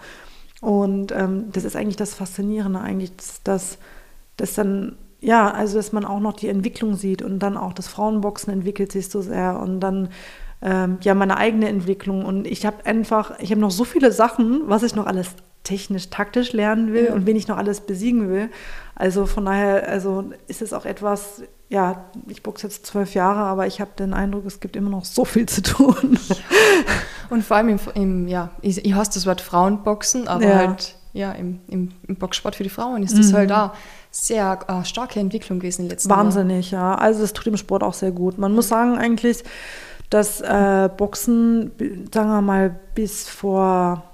[0.62, 3.78] Und ähm, das ist eigentlich das Faszinierende, eigentlich, dass, dass,
[4.38, 7.88] dass dann ja, also dass man auch noch die Entwicklung sieht und dann auch das
[7.88, 10.08] Frauenboxen entwickelt sich so sehr und dann
[10.62, 14.62] ähm, ja meine eigene Entwicklung und ich habe einfach, ich habe noch so viele Sachen,
[14.66, 15.34] was ich noch alles
[15.66, 17.14] technisch, taktisch lernen will ja.
[17.14, 18.50] und wen ich noch alles besiegen will.
[18.94, 23.66] Also von daher, also ist es auch etwas, ja, ich boxe jetzt zwölf Jahre, aber
[23.66, 26.18] ich habe den Eindruck, es gibt immer noch so viel zu tun.
[27.30, 30.54] Und vor allem im, im ja, ich, ich hasse das Wort Frauenboxen, aber ja.
[30.54, 33.36] halt ja, im, im, im Boxsport für die Frauen ist das mhm.
[33.36, 33.74] halt da
[34.10, 36.98] sehr äh, starke Entwicklung gewesen in den letzten Wahnsinnig, Jahren.
[36.98, 36.98] ja.
[36.98, 38.38] Also es tut dem Sport auch sehr gut.
[38.38, 39.42] Man muss sagen eigentlich,
[40.10, 41.72] dass äh, Boxen,
[42.12, 44.04] sagen wir mal, bis vor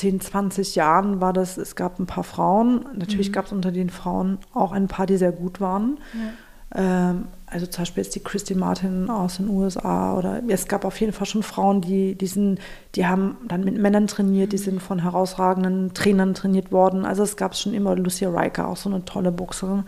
[0.00, 2.86] 10, 20 Jahren war das, es gab ein paar Frauen.
[2.96, 3.32] Natürlich mhm.
[3.32, 5.98] gab es unter den Frauen auch ein paar, die sehr gut waren.
[6.14, 7.10] Ja.
[7.10, 10.98] Ähm, also zum Beispiel jetzt die Christy Martin aus den USA oder es gab auf
[11.00, 12.60] jeden Fall schon Frauen, die, die, sind,
[12.94, 14.62] die haben dann mit Männern trainiert, die mhm.
[14.62, 17.04] sind von herausragenden Trainern trainiert worden.
[17.04, 19.84] Also es gab schon immer Lucia Riker, auch so eine tolle Boxerin.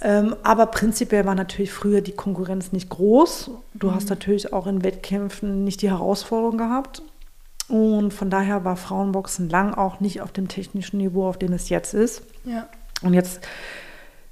[0.00, 3.50] Ähm, aber prinzipiell war natürlich früher die Konkurrenz nicht groß.
[3.74, 3.94] Du mhm.
[3.94, 7.02] hast natürlich auch in Wettkämpfen nicht die Herausforderung gehabt.
[7.68, 11.68] Und von daher war Frauenboxen lang auch nicht auf dem technischen Niveau, auf dem es
[11.68, 12.22] jetzt ist.
[12.44, 12.66] Ja.
[13.02, 13.40] Und jetzt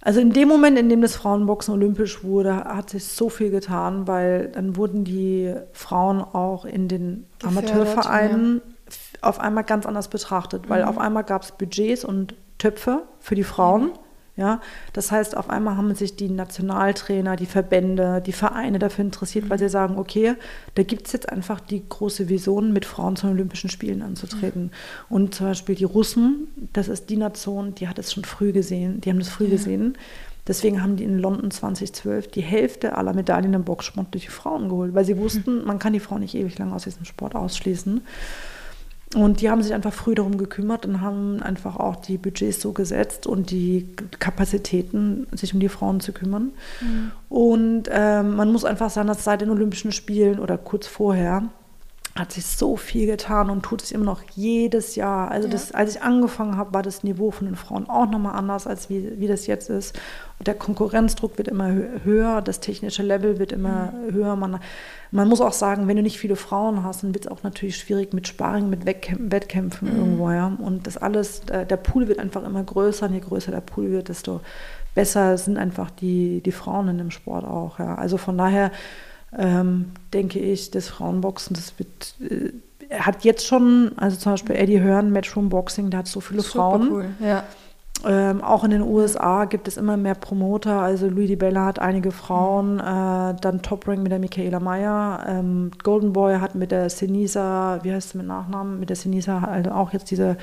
[0.07, 4.07] also in dem Moment, in dem das Frauenboxen olympisch wurde, hat sich so viel getan,
[4.07, 8.93] weil dann wurden die Frauen auch in den Gefährdet, Amateurvereinen ja.
[9.29, 10.91] auf einmal ganz anders betrachtet, weil mhm.
[10.91, 13.91] auf einmal gab es Budgets und Töpfe für die Frauen,
[14.37, 14.61] Ja,
[14.93, 19.51] das heißt, auf einmal haben sich die Nationaltrainer, die Verbände, die Vereine dafür interessiert, mhm.
[19.51, 20.35] weil sie sagen, okay,
[20.75, 24.65] da gibt es jetzt einfach die große Vision, mit Frauen zu den Olympischen Spielen anzutreten.
[24.65, 24.71] Mhm.
[25.09, 29.01] Und zum Beispiel die Russen, das ist die Nation, die hat es schon früh gesehen,
[29.01, 29.51] die haben das früh ja.
[29.51, 29.97] gesehen.
[30.47, 34.69] Deswegen haben die in London 2012 die Hälfte aller Medaillen im Boxsport durch die Frauen
[34.69, 38.03] geholt, weil sie wussten, man kann die Frauen nicht ewig lang aus diesem Sport ausschließen.
[39.15, 42.73] Und die haben sich einfach früh darum gekümmert und haben einfach auch die Budgets so
[42.73, 43.89] gesetzt und die
[44.19, 46.51] Kapazitäten, sich um die Frauen zu kümmern.
[46.81, 47.13] Mhm.
[47.29, 51.45] Und ähm, man muss einfach sagen, dass seit den Olympischen Spielen oder kurz vorher
[52.17, 55.31] hat sich so viel getan und tut es immer noch jedes Jahr.
[55.31, 55.53] Also ja.
[55.53, 58.89] das, als ich angefangen habe, war das Niveau von den Frauen auch nochmal anders, als
[58.89, 59.95] wie, wie das jetzt ist.
[60.39, 61.73] Und der Konkurrenzdruck wird immer
[62.05, 64.15] höher, das technische Level wird immer mhm.
[64.15, 64.37] höher.
[64.37, 64.61] Man,
[65.11, 67.77] man muss auch sagen, wenn du nicht viele Frauen hast, dann wird es auch natürlich
[67.77, 69.99] schwierig mit Sparring, mit Wettkämpfen, Wettkämpfen mhm.
[69.99, 70.31] irgendwo.
[70.31, 70.57] Ja.
[70.59, 73.91] Und das alles, äh, der Pool wird einfach immer größer und je größer der Pool
[73.91, 74.41] wird, desto
[74.95, 77.79] besser sind einfach die, die Frauen in dem Sport auch.
[77.79, 77.95] Ja.
[77.97, 78.73] Also von daher
[79.37, 84.81] ähm, denke ich, das Frauenboxen, das wird, äh, hat jetzt schon, also zum Beispiel Eddie
[84.81, 86.91] Hearn, Matchroom Boxing, der hat so viele Super Frauen.
[86.91, 87.45] Cool, ja.
[88.05, 90.81] Ähm, auch in den USA gibt es immer mehr Promoter.
[90.81, 92.81] Also Louis Di Bella hat einige Frauen, mhm.
[92.81, 95.25] äh, dann Top Rank mit der Michaela Meyer.
[95.27, 98.79] Ähm, Golden Boy hat mit der Senisa, wie heißt sie mit Nachnamen?
[98.79, 100.37] Mit der Senisa also auch jetzt diese,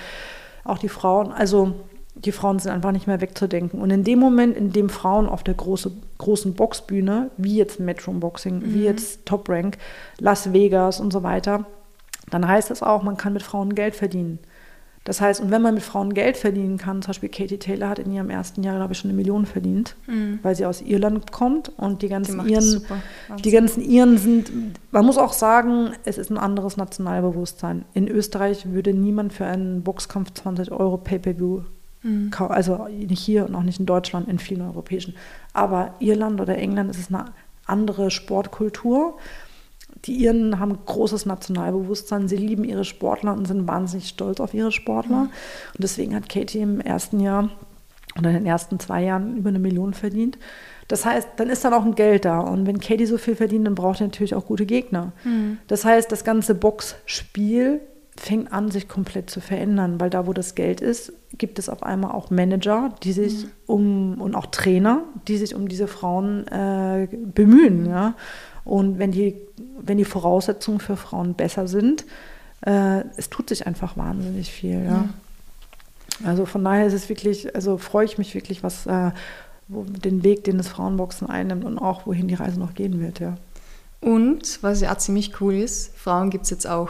[0.64, 1.32] auch die Frauen.
[1.32, 1.74] Also
[2.16, 3.82] die Frauen sind einfach nicht mehr wegzudenken.
[3.82, 8.11] Und in dem Moment, in dem Frauen auf der große, großen Boxbühne, wie jetzt Metro
[8.11, 8.74] Boxing, mhm.
[8.74, 9.78] wie jetzt Top Rank,
[10.20, 11.66] Las Vegas und so weiter,
[12.30, 14.39] dann heißt das auch, man kann mit Frauen Geld verdienen.
[15.05, 17.99] Das heißt, und wenn man mit Frauen Geld verdienen kann, zum Beispiel Katie Taylor hat
[17.99, 20.39] in ihrem ersten Jahr, glaube ich, schon eine Million verdient, mhm.
[20.43, 22.86] weil sie aus Irland kommt und die ganzen die Iren,
[23.43, 24.51] die ganzen Iren sind,
[24.91, 27.84] man muss auch sagen, es ist ein anderes Nationalbewusstsein.
[27.93, 31.64] In Österreich würde niemand für einen Boxkampf 20 Euro Pay-Per-View
[32.04, 32.32] Mhm.
[32.38, 35.16] Also nicht hier und auch nicht in Deutschland, in vielen europäischen.
[35.54, 37.26] Aber Irland oder England ist es eine
[37.66, 39.18] andere Sportkultur.
[40.06, 44.72] Die Iren haben großes Nationalbewusstsein, sie lieben ihre Sportler und sind wahnsinnig stolz auf ihre
[44.72, 45.24] Sportler.
[45.24, 45.30] Mhm.
[45.76, 47.49] Und deswegen hat Katie im ersten Jahr
[48.18, 50.38] oder in den ersten zwei Jahren über eine Million verdient.
[50.88, 52.39] Das heißt, dann ist dann auch ein Geld da.
[52.39, 55.14] Und wenn Katie so viel verdient, dann braucht er natürlich auch gute Gegner.
[55.24, 55.58] Mhm.
[55.68, 57.80] Das heißt, das ganze Boxspiel
[58.16, 61.84] fängt an, sich komplett zu verändern, weil da, wo das Geld ist, gibt es auf
[61.84, 63.51] einmal auch Manager, die sich mhm.
[63.66, 67.88] um und auch Trainer, die sich um diese Frauen äh, bemühen.
[67.88, 68.14] Ja?
[68.66, 69.36] Und wenn die,
[69.82, 72.05] wenn die Voraussetzungen für Frauen besser sind,
[72.66, 74.84] äh, es tut sich einfach wahnsinnig viel.
[74.84, 74.91] Ja?
[74.91, 75.09] ja?
[76.24, 79.11] Also von daher ist es wirklich, also freue ich mich wirklich, was äh,
[79.68, 83.20] den Weg, den das Frauenboxen einnimmt und auch wohin die Reise noch gehen wird.
[83.20, 83.38] Ja.
[84.01, 86.89] Und was ja ziemlich cool ist, Frauen gibt es jetzt auch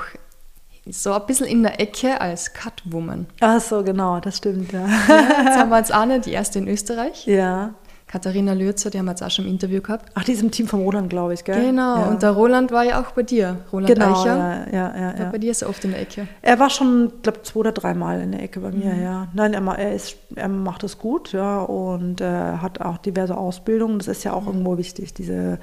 [0.85, 3.27] so ein bisschen in der Ecke als Cutwoman.
[3.39, 4.85] Ach so, genau, das stimmt, ja.
[4.85, 7.25] ja jetzt haben wir jetzt Anne, die erste in Österreich.
[7.25, 7.73] Ja.
[8.13, 10.11] Katharina Lürzer, die haben wir jetzt auch schon im Interview gehabt.
[10.13, 11.59] Ach, die ist im Team von Roland, glaube ich, gell?
[11.59, 12.05] Genau, ja.
[12.09, 14.37] und der Roland war ja auch bei dir, Roland genau, Eicher.
[14.37, 15.29] Ja, ja, ja, ja.
[15.31, 16.27] Bei dir ist er oft in der Ecke.
[16.43, 19.03] Er war schon, glaube ich, zwei oder dreimal in der Ecke bei mir, mhm.
[19.03, 19.27] ja.
[19.33, 23.97] Nein, er, er, ist, er macht es gut, ja, und äh, hat auch diverse Ausbildungen.
[23.97, 24.49] Das ist ja auch mhm.
[24.49, 25.57] irgendwo wichtig, diese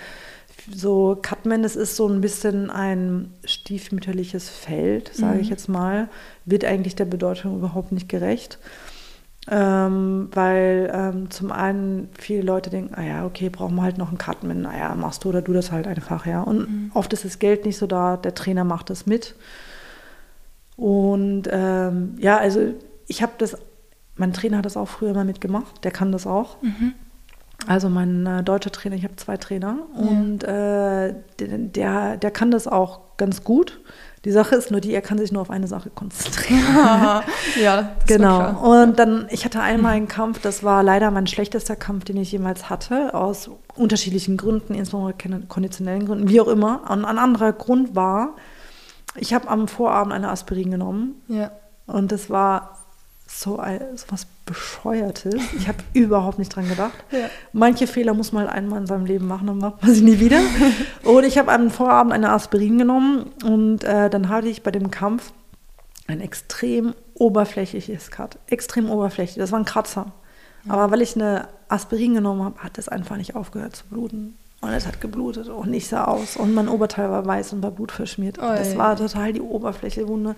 [0.73, 5.41] so Cutman, das ist so ein bisschen ein stiefmütterliches Feld, sage mhm.
[5.41, 6.09] ich jetzt mal,
[6.45, 8.59] wird eigentlich der Bedeutung überhaupt nicht gerecht.
[9.49, 14.09] Ähm, weil ähm, zum einen viele Leute denken, ah ja, okay, brauchen wir halt noch
[14.09, 16.43] einen Cutman, naja, machst du oder du das halt einfach, ja.
[16.43, 16.91] Und mhm.
[16.95, 19.35] oft ist das Geld nicht so da, der Trainer macht das mit.
[20.77, 22.75] Und ähm, ja, also
[23.07, 23.57] ich habe das,
[24.15, 26.63] mein Trainer hat das auch früher mal mitgemacht, der kann das auch.
[26.63, 26.95] Mhm.
[27.67, 32.67] Also mein äh, deutscher Trainer, ich habe zwei Trainer und äh, der, der kann das
[32.67, 33.81] auch ganz gut.
[34.25, 36.63] Die Sache ist nur die, er kann sich nur auf eine Sache konzentrieren.
[37.63, 38.61] ja, genau.
[38.61, 42.31] Und dann, ich hatte einmal einen Kampf, das war leider mein schlechtester Kampf, den ich
[42.31, 45.15] jemals hatte, aus unterschiedlichen Gründen, insbesondere
[45.49, 46.83] konditionellen Gründen, wie auch immer.
[46.91, 48.35] Und ein anderer Grund war,
[49.17, 51.23] ich habe am Vorabend eine Aspirin genommen.
[51.29, 51.53] Ja.
[51.87, 52.77] Und das war
[53.27, 53.63] so,
[53.95, 55.41] so was Bescheuertes.
[55.57, 56.93] Ich habe überhaupt nicht dran gedacht.
[57.13, 57.31] Ja.
[57.53, 60.19] Manche Fehler muss man halt einmal in seinem Leben machen, dann macht man sie nie
[60.19, 60.41] wieder.
[61.05, 64.91] und ich habe am Vorabend eine Aspirin genommen und äh, dann hatte ich bei dem
[64.91, 65.33] Kampf
[66.09, 68.39] ein extrem oberflächliches Cut.
[68.49, 69.37] Extrem oberflächlich.
[69.39, 70.13] Das war ein Kratzer.
[70.65, 70.73] Ja.
[70.73, 74.37] Aber weil ich eine Aspirin genommen habe, hat es einfach nicht aufgehört zu bluten.
[74.63, 76.37] Und es hat geblutet und ich sah aus.
[76.37, 78.37] Und mein Oberteil war weiß und war blutverschmiert.
[78.39, 80.37] Und das war total die Oberflächewunde.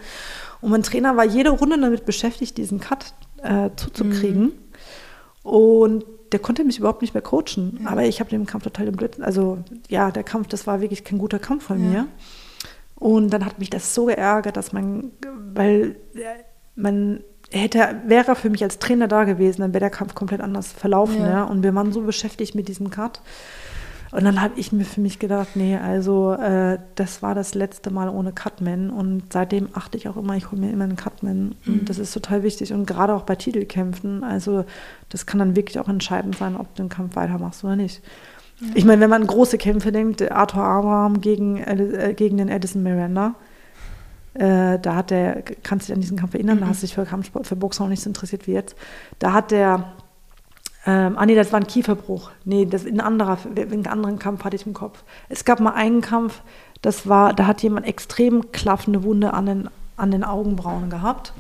[0.61, 4.43] Und mein Trainer war jede Runde damit beschäftigt, diesen Cut äh, zuzukriegen.
[4.43, 4.53] Mhm.
[5.43, 7.81] Und der konnte mich überhaupt nicht mehr coachen.
[7.83, 7.91] Ja.
[7.91, 9.25] Aber ich habe den Kampf total im Blödsinn.
[9.25, 11.91] Also ja, der Kampf, das war wirklich kein guter Kampf von ja.
[11.91, 12.09] mir.
[12.97, 15.11] Und dann hat mich das so geärgert, dass man,
[15.55, 15.97] weil
[16.77, 17.21] man
[17.51, 21.21] hätte, wäre für mich als Trainer da gewesen, dann wäre der Kampf komplett anders verlaufen.
[21.21, 21.29] Ja.
[21.29, 21.45] ja.
[21.45, 23.21] Und wir waren so beschäftigt mit diesem Cut.
[24.13, 27.91] Und dann habe ich mir für mich gedacht, nee, also äh, das war das letzte
[27.91, 31.55] Mal ohne Cutman und seitdem achte ich auch immer, ich hole mir immer einen Cutman
[31.65, 31.81] mhm.
[31.81, 34.67] und das ist total wichtig und gerade auch bei Titelkämpfen, also
[35.09, 38.03] das kann dann wirklich auch entscheidend sein, ob du den Kampf weitermachst oder nicht.
[38.61, 38.67] Ja.
[38.75, 42.83] Ich meine, wenn man an große Kämpfe denkt, Arthur Abraham gegen, äh, gegen den Edison
[42.83, 43.35] Miranda,
[44.35, 46.61] äh, da hat der, kannst du dich an diesen Kampf erinnern, mhm.
[46.61, 48.77] da hast du dich für Kampfsport, für Boxen auch nicht so interessiert wie jetzt.
[49.19, 49.95] Da hat der
[50.85, 52.31] ähm, ah nee, das war ein Kieferbruch.
[52.45, 55.05] Nee, das ein anderer, einen anderen Kampf hatte ich im Kopf.
[55.29, 56.41] Es gab mal einen Kampf,
[56.83, 61.33] das war, da hat jemand extrem klaffende Wunde an den, an den Augenbrauen gehabt.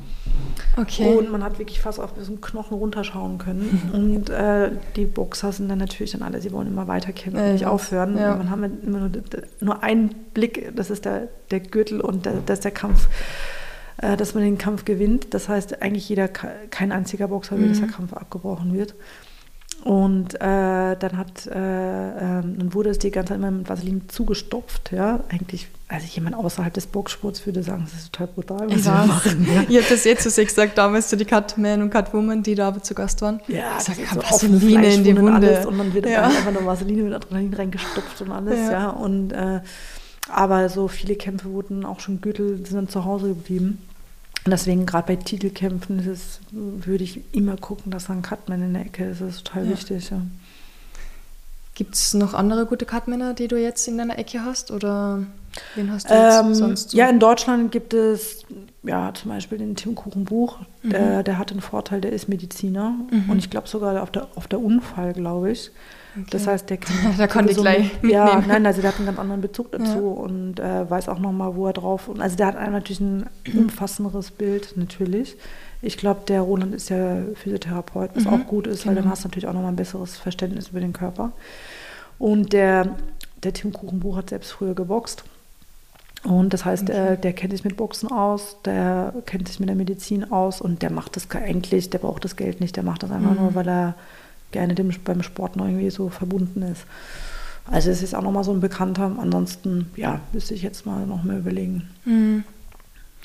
[0.76, 1.16] Okay.
[1.16, 3.80] Und man hat wirklich fast auf diesen Knochen runterschauen können.
[3.92, 3.94] Mhm.
[3.94, 7.52] Und äh, die Boxer sind dann natürlich dann alle, sie wollen immer weiter kämpfen, äh,
[7.54, 8.16] nicht aufhören.
[8.16, 8.36] Ja.
[8.36, 9.10] Man hat immer nur,
[9.60, 13.08] nur einen Blick, das ist der, der Gürtel und der, das ist der Kampf
[13.98, 15.34] äh, dass man den Kampf gewinnt.
[15.34, 17.70] Das heißt, eigentlich jeder, kein einziger Boxer will, mhm.
[17.70, 18.94] dass der Kampf abgebrochen wird.
[19.84, 20.38] Und äh,
[20.96, 25.18] dann hat, äh, äh, dann wurde es die ganze Zeit immer mit Vaseline zugestopft, ja.
[25.28, 29.46] Eigentlich, also jemand außerhalb des Boxsports würde sagen, das ist total brutal, was wir machen.
[29.52, 29.62] Ja.
[29.68, 32.94] Ich habe das jetzt so gesagt, damals zu die Catman und Catwoman, die da zu
[32.94, 33.40] Gast waren.
[33.48, 35.32] Ja, ich sag, so Vaseline in die Wunde.
[35.32, 36.26] Und, alles, und dann wird ja.
[36.26, 38.72] einfach nur Vaseline mit Adrenalin reingestopft und alles, ja.
[38.72, 38.90] ja.
[38.90, 39.60] Und, äh,
[40.28, 43.78] aber so viele Kämpfe wurden auch schon Gürtel, sind dann zu Hause geblieben.
[44.44, 48.62] Und deswegen gerade bei Titelkämpfen ist es, würde ich immer gucken, dass da ein Cutman
[48.62, 49.20] in der Ecke ist.
[49.20, 49.70] Das ist total ja.
[49.70, 50.10] wichtig.
[50.10, 50.22] Ja.
[51.74, 54.70] Gibt es noch andere gute Cutmänner, die du jetzt in deiner Ecke hast?
[54.70, 55.24] Oder
[55.74, 56.90] wen hast du jetzt ähm, sonst?
[56.90, 56.98] So?
[56.98, 58.44] Ja, in Deutschland gibt es
[58.82, 60.58] ja zum Beispiel den Tim Kuchenbuch.
[60.82, 60.90] Mhm.
[60.90, 62.94] Der, der, hat den Vorteil, der ist Mediziner.
[63.10, 63.30] Mhm.
[63.30, 65.70] Und ich glaube sogar auf der, auf der Unfall, glaube ich.
[66.14, 66.26] Okay.
[66.30, 66.94] Das heißt, der kann.
[67.16, 68.02] da konnte ich gleich.
[68.02, 70.22] Mit, ja, nein, also der hat einen ganz anderen Bezug dazu ja.
[70.22, 72.08] und äh, weiß auch nochmal, wo er drauf.
[72.08, 75.36] Und also der hat natürlich ein umfassenderes Bild, natürlich.
[75.80, 78.34] Ich glaube, der Roland ist ja Physiotherapeut, was mhm.
[78.34, 79.12] auch gut ist, weil dann genau.
[79.12, 81.32] hast du natürlich auch nochmal ein besseres Verständnis über den Körper.
[82.18, 82.96] Und der,
[83.42, 85.24] der Tim Kuchenbuch hat selbst früher geboxt.
[86.22, 87.14] Und das heißt, okay.
[87.14, 90.82] äh, der kennt sich mit Boxen aus, der kennt sich mit der Medizin aus und
[90.82, 93.38] der macht das eigentlich, der braucht das Geld nicht, der macht das einfach mhm.
[93.38, 93.94] nur, weil er
[94.52, 96.84] gerne dem, beim Sport noch irgendwie so verbunden ist.
[97.70, 99.16] Also es ist auch nochmal so ein Bekannter.
[99.18, 101.88] Ansonsten, ja, müsste ich jetzt mal noch mehr überlegen.
[102.04, 102.44] Mhm.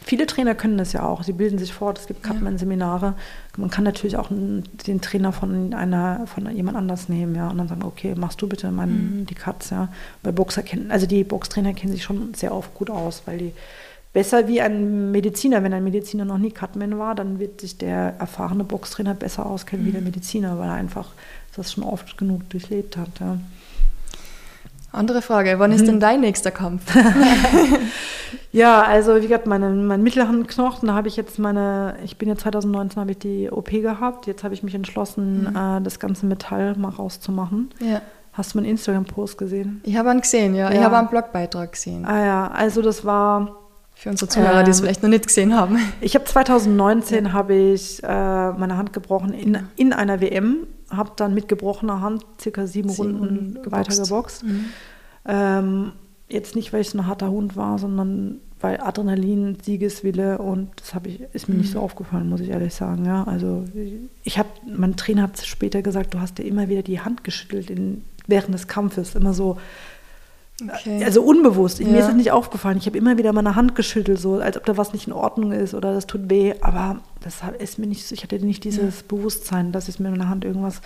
[0.04, 1.24] Viele Trainer können das ja auch.
[1.24, 2.00] Sie bilden sich fort.
[2.00, 3.16] Es gibt Cutman-Seminare.
[3.58, 7.68] Man kann natürlich auch den Trainer von einer, von jemand anders nehmen, ja, und dann
[7.68, 9.26] sagen, okay, machst du bitte meinen, mhm.
[9.26, 9.90] die Cuts, ja.
[10.22, 13.54] Bei Boxer kennen, also die Boxtrainer kennen sich schon sehr oft gut aus, weil die
[14.18, 15.61] besser wie ein Mediziner.
[15.61, 19.84] Wenn ein Mediziner noch nie Cutman war, dann wird sich der erfahrene Boxtrainer besser auskennen
[19.84, 19.88] mhm.
[19.89, 20.07] wie der mhm.
[20.07, 21.09] Mediziner, weil er einfach
[21.55, 23.09] das schon oft genug durchlebt hat.
[23.20, 23.38] Ja.
[24.91, 25.99] Andere Frage, wann ist denn mhm.
[25.99, 26.82] dein nächster Kampf?
[28.51, 32.28] ja, also wie gesagt, meine, mein mittleren Knochen, da habe ich jetzt meine, ich bin
[32.28, 35.55] ja 2019, habe ich die OP gehabt, jetzt habe ich mich entschlossen, mhm.
[35.55, 37.70] äh, das ganze Metall mal rauszumachen.
[37.80, 38.01] Ja.
[38.34, 39.82] Hast du meinen Instagram-Post gesehen?
[39.84, 40.72] Ich habe ihn gesehen, ja.
[40.72, 40.76] ja.
[40.76, 42.03] Ich habe einen Blogbeitrag gesehen.
[42.03, 43.66] Ah ja, also das war
[43.98, 45.80] für unsere Zuhörer, ähm, die es ähm, vielleicht noch nicht gesehen haben.
[46.02, 47.34] Ich habe 2019 ja.
[47.34, 52.24] habe ich äh, meine Hand gebrochen in, in einer WM, habe dann mit gebrochener Hand
[52.39, 54.43] circa sieben, sieben Runden weiter geboxt.
[54.43, 54.66] Mhm.
[55.26, 55.91] Ähm,
[56.30, 60.93] jetzt nicht, weil ich so ein harter Hund war, sondern weil Adrenalin, Siegeswille und das
[61.06, 61.62] ich, ist mir mhm.
[61.62, 63.06] nicht so aufgefallen, muss ich ehrlich sagen.
[63.06, 63.66] Ja, also
[64.24, 67.72] ich habe, mein Trainer hat später gesagt, du hast dir immer wieder die Hand geschüttelt
[67.72, 69.58] in, während des Kampfes, immer so
[70.60, 71.03] Okay.
[71.03, 71.80] Also unbewusst.
[71.80, 71.88] Ja.
[71.88, 72.78] Mir ist es nicht aufgefallen.
[72.78, 75.51] Ich habe immer wieder meine Hand geschüttelt, so als ob da was nicht in Ordnung
[75.51, 76.55] ist oder das tut weh.
[76.62, 79.05] Aber das ist mir nicht, ich hatte nicht dieses ja.
[79.08, 80.82] Bewusstsein, dass es mir in der Hand irgendwas,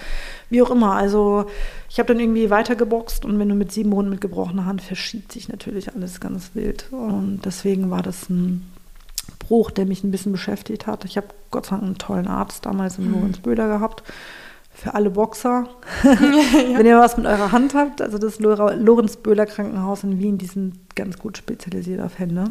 [0.50, 0.96] wie auch immer.
[0.96, 1.46] Also
[1.90, 5.32] ich habe dann irgendwie weitergeboxt und wenn du mit sieben Runden mit gebrochener Hand verschiebt
[5.32, 6.92] sich natürlich alles ganz wild.
[6.92, 8.70] Und deswegen war das ein
[9.40, 11.06] Bruch, der mich ein bisschen beschäftigt hat.
[11.06, 13.14] Ich habe Gott sei Dank einen tollen Arzt damals im mhm.
[13.14, 14.04] Lorenz Böder gehabt
[14.82, 15.66] für alle Boxer.
[16.04, 20.48] Wenn ihr was mit eurer Hand habt, also das Lorenz Böhler Krankenhaus in Wien, die
[20.48, 22.46] sind ganz gut spezialisiert auf Hände.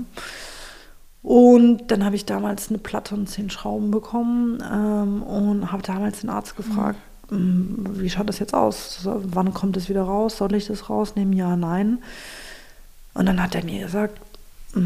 [1.23, 6.21] Und dann habe ich damals eine Platte und zehn Schrauben bekommen ähm, und habe damals
[6.21, 6.99] den Arzt gefragt,
[7.31, 7.85] mhm.
[7.95, 9.01] wie schaut das jetzt aus?
[9.05, 10.39] Wann kommt es wieder raus?
[10.39, 11.35] Soll ich das rausnehmen?
[11.35, 11.99] Ja, nein.
[13.13, 14.21] Und dann hat er mir gesagt,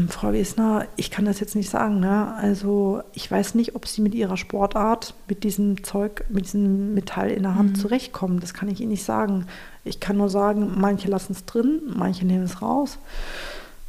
[0.09, 1.99] Frau Wesner, ich kann das jetzt nicht sagen.
[1.99, 2.33] Ne?
[2.35, 7.29] Also ich weiß nicht, ob Sie mit Ihrer Sportart, mit diesem Zeug, mit diesem Metall
[7.29, 7.75] in der Hand mhm.
[7.75, 8.39] zurechtkommen.
[8.39, 9.45] Das kann ich Ihnen nicht sagen.
[9.83, 12.97] Ich kann nur sagen, manche lassen es drin, manche nehmen es raus.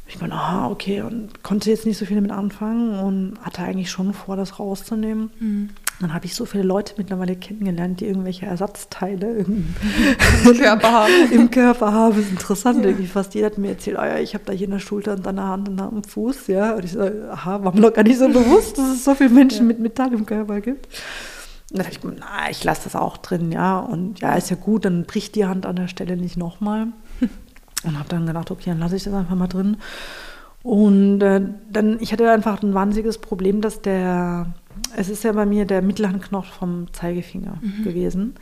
[0.07, 3.89] Ich meine, aha, okay, und konnte jetzt nicht so viel damit anfangen und hatte eigentlich
[3.89, 5.31] schon vor, das rauszunehmen.
[5.39, 5.69] Mhm.
[5.99, 9.73] Dann habe ich so viele Leute mittlerweile kennengelernt, die irgendwelche Ersatzteile im,
[10.43, 11.11] Körper haben.
[11.31, 12.15] Im Körper haben.
[12.15, 12.83] Das ist interessant.
[12.83, 12.89] Ja.
[12.89, 15.25] Irgendwie fast jeder hat mir erzählt, oh ja, ich habe da hier eine Schulter und
[15.25, 16.47] dann eine Hand und am Fuß.
[16.47, 16.75] Ja.
[16.75, 19.31] Und ich so, aha, war mir noch gar nicht so bewusst, dass es so viele
[19.31, 19.63] Menschen ja.
[19.63, 20.85] mit Metall im Körper gibt.
[21.71, 23.79] Und dann habe ich gedacht, na, ich lasse das auch drin, ja.
[23.79, 26.87] Und ja, ist ja gut, dann bricht die Hand an der Stelle nicht nochmal.
[27.83, 29.77] Und habe dann gedacht, okay, dann lasse ich das einfach mal drin.
[30.63, 31.41] Und äh,
[31.71, 34.53] dann, ich hatte einfach ein wahnsinniges Problem, dass der,
[34.95, 37.83] es ist ja bei mir der Mittelhandknochen vom Zeigefinger mhm.
[37.83, 38.35] gewesen.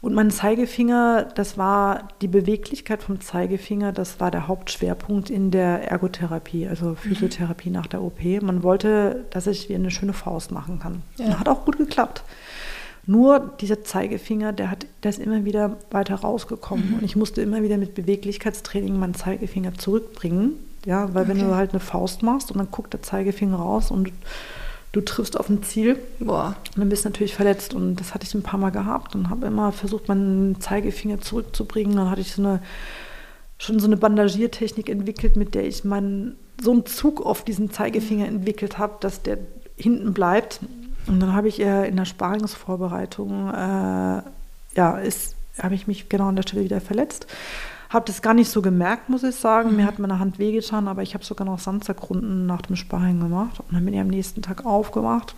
[0.00, 5.90] Und mein Zeigefinger, das war die Beweglichkeit vom Zeigefinger, das war der Hauptschwerpunkt in der
[5.90, 6.96] Ergotherapie, also mhm.
[6.96, 7.74] Physiotherapie mhm.
[7.74, 8.22] nach der OP.
[8.42, 11.02] Man wollte, dass ich wie eine schöne Faust machen kann.
[11.18, 11.38] Ja.
[11.38, 12.22] hat auch gut geklappt.
[13.06, 16.90] Nur dieser Zeigefinger, der, hat, ist immer wieder weiter rausgekommen.
[16.90, 16.94] Mhm.
[16.98, 20.52] Und ich musste immer wieder mit Beweglichkeitstraining meinen Zeigefinger zurückbringen
[20.86, 21.30] ja, weil okay.
[21.30, 24.12] wenn du halt eine Faust machst und dann guckt der Zeigefinger raus und
[24.94, 26.56] du triffst auf ein Ziel, Boah.
[26.76, 27.74] dann bist du natürlich verletzt.
[27.74, 31.96] Und das hatte ich ein paar Mal gehabt und habe immer versucht, meinen Zeigefinger zurückzubringen.
[31.96, 32.62] Dann hatte ich so eine,
[33.58, 38.26] schon so eine Bandagiertechnik entwickelt, mit der ich meinen, so einen Zug auf diesen Zeigefinger
[38.26, 39.38] entwickelt habe, dass der
[39.76, 40.60] hinten bleibt.
[41.06, 44.22] Und dann habe ich äh, in der Sparingsvorbereitung, äh,
[44.76, 45.00] ja,
[45.58, 47.26] habe ich mich genau an der Stelle wieder verletzt.
[47.94, 49.70] Habe das gar nicht so gemerkt, muss ich sagen.
[49.70, 49.76] Mhm.
[49.76, 53.60] Mir hat meine Hand wehgetan, aber ich habe sogar noch Sandsackrunden nach dem Sparring gemacht.
[53.60, 55.36] Und dann bin ich am nächsten Tag aufgewacht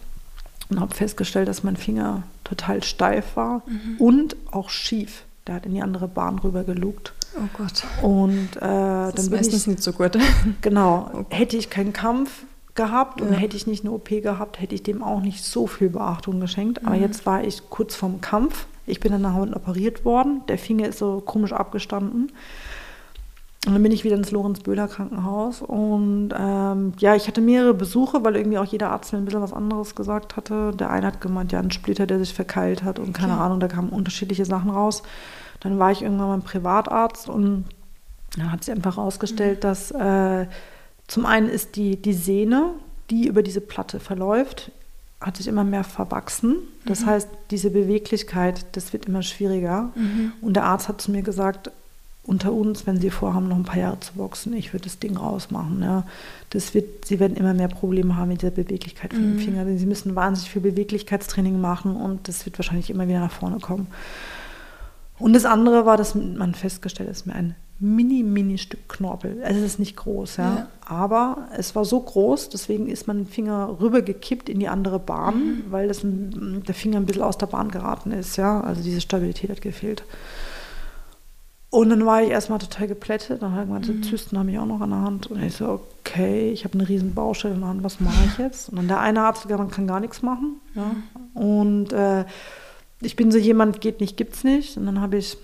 [0.71, 3.97] und habe festgestellt, dass mein Finger total steif war mhm.
[3.99, 5.25] und auch schief.
[5.47, 7.13] Der hat in die andere Bahn rüber gelugt.
[7.37, 7.85] Oh Gott.
[8.03, 10.17] Und äh, das dann ist bin meistens ich, nicht so gut.
[10.63, 11.11] Genau.
[11.13, 11.37] Okay.
[11.37, 12.45] Hätte ich keinen Kampf
[12.75, 13.27] gehabt ja.
[13.27, 16.41] und hätte ich nicht eine OP gehabt, hätte ich dem auch nicht so viel Beachtung
[16.41, 16.81] geschenkt.
[16.81, 16.89] Mhm.
[16.89, 20.43] Aber jetzt war ich kurz vorm Kampf ich bin an der Haut operiert worden.
[20.49, 22.33] Der Finger ist so komisch abgestanden.
[23.67, 25.61] Und dann bin ich wieder ins Lorenz-Böhler Krankenhaus.
[25.61, 29.43] Und ähm, ja, ich hatte mehrere Besuche, weil irgendwie auch jeder Arzt mir ein bisschen
[29.43, 30.71] was anderes gesagt hatte.
[30.71, 33.43] Der eine hat gemeint, ja, ein Splitter, der sich verkeilt hat und keine okay.
[33.43, 35.03] Ahnung, da kamen unterschiedliche Sachen raus.
[35.59, 37.65] Dann war ich irgendwann beim Privatarzt und
[38.37, 39.63] dann hat sich einfach herausgestellt, mhm.
[39.63, 40.47] dass äh,
[41.09, 42.71] zum einen ist die, die Sehne,
[43.11, 44.71] die über diese Platte verläuft,
[45.21, 46.57] hat sich immer mehr verwachsen.
[46.85, 47.07] Das mhm.
[47.07, 49.91] heißt, diese Beweglichkeit, das wird immer schwieriger.
[49.95, 50.33] Mhm.
[50.41, 51.71] Und der Arzt hat zu mir gesagt,
[52.23, 55.17] unter uns, wenn Sie vorhaben, noch ein paar Jahre zu boxen, ich würde das Ding
[55.17, 55.81] rausmachen.
[55.83, 56.05] Ja.
[56.51, 59.37] Das wird, Sie werden immer mehr Probleme haben mit der Beweglichkeit von mhm.
[59.37, 59.79] den Fingern.
[59.79, 63.87] Sie müssen wahnsinnig viel Beweglichkeitstraining machen und das wird wahrscheinlich immer wieder nach vorne kommen.
[65.19, 69.43] Und das andere war, dass man festgestellt hat, dass mir ein mini, mini Stück Knorpel.
[69.45, 70.55] Also es ist nicht groß, ja?
[70.57, 70.69] ja.
[70.85, 75.65] Aber es war so groß, deswegen ist mein Finger rübergekippt in die andere Bahn, mhm.
[75.71, 78.61] weil das, der Finger ein bisschen aus der Bahn geraten ist, ja.
[78.61, 80.05] Also diese Stabilität hat gefehlt.
[81.69, 83.43] Und dann war ich erstmal total geplättet.
[83.43, 84.03] Dann habe ich mhm.
[84.03, 85.27] Zysten habe ich auch noch an der Hand.
[85.27, 88.39] Und ich so, okay, ich habe eine riesen Baustelle in der Hand, was mache ich
[88.39, 88.71] jetzt?
[88.71, 90.61] Und dann der eine Arzt gesagt, man kann gar nichts machen.
[90.75, 90.93] Ja.
[91.35, 92.25] Und äh,
[93.03, 94.77] ich bin so jemand, geht nicht, gibt's nicht.
[94.79, 95.37] Und dann habe ich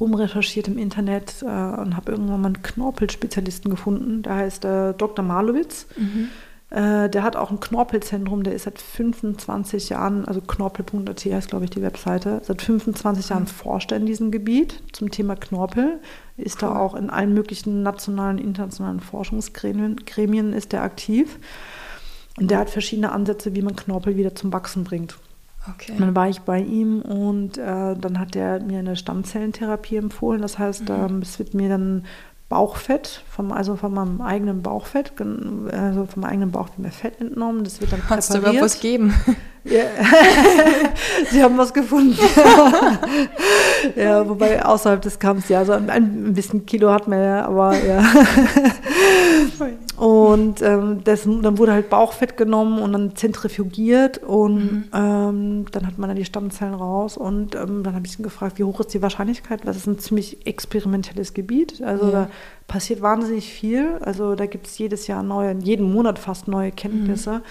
[0.00, 5.24] rumrecherchiert im Internet äh, und habe irgendwann mal einen Knorpelspezialisten gefunden, der heißt äh, Dr.
[5.24, 5.86] Malowitz.
[5.96, 6.28] Mhm.
[6.70, 11.64] Äh, der hat auch ein Knorpelzentrum, der ist seit 25 Jahren, also knorpel.at heißt, glaube
[11.64, 13.48] ich, die Webseite, seit 25 Jahren mhm.
[13.48, 15.98] forscht er in diesem Gebiet zum Thema Knorpel,
[16.36, 16.68] ist cool.
[16.68, 21.38] da auch in allen möglichen nationalen, internationalen Forschungsgremien Gremien ist der aktiv.
[22.38, 25.18] Und der hat verschiedene Ansätze, wie man Knorpel wieder zum Wachsen bringt.
[25.74, 25.92] Okay.
[25.92, 30.42] Und dann war ich bei ihm und äh, dann hat er mir eine Stammzellentherapie empfohlen.
[30.42, 30.94] Das heißt, mhm.
[30.94, 32.04] ähm, es wird mir dann
[32.48, 35.12] Bauchfett, vom, also von meinem eigenen Bauchfett,
[35.70, 37.62] also vom eigenen Bauch wird mir Fett entnommen.
[37.62, 38.54] Das wird dann Kannst präpariert.
[38.54, 39.14] du mir was geben?
[39.64, 39.84] Ja.
[41.30, 42.16] Sie haben was gefunden.
[43.96, 47.76] ja, wobei außerhalb des Kampfs, ja, so ein, ein bisschen Kilo hat man ja, aber
[47.76, 48.02] ja.
[49.98, 54.84] Und ähm, das, dann wurde halt Bauchfett genommen und dann zentrifugiert und mhm.
[54.94, 58.60] ähm, dann hat man dann die Stammzellen raus und ähm, dann habe ich ihn gefragt,
[58.60, 59.62] wie hoch ist die Wahrscheinlichkeit?
[59.64, 61.82] Das ist ein ziemlich experimentelles Gebiet.
[61.82, 62.10] Also ja.
[62.12, 62.30] da
[62.68, 63.98] passiert wahnsinnig viel.
[64.00, 67.42] Also da gibt es jedes Jahr neue, jeden Monat fast neue Kenntnisse.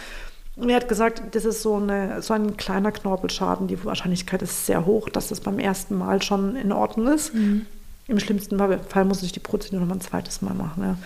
[0.55, 0.63] Mhm.
[0.63, 3.67] Und er hat gesagt, das ist so, eine, so ein kleiner Knorpelschaden.
[3.67, 7.33] Die Wahrscheinlichkeit ist sehr hoch, dass das beim ersten Mal schon in Ordnung ist.
[7.33, 7.65] Mhm.
[8.07, 10.83] Im schlimmsten Fall muss ich die Prozedur noch mal ein zweites Mal machen.
[10.83, 10.97] Ja.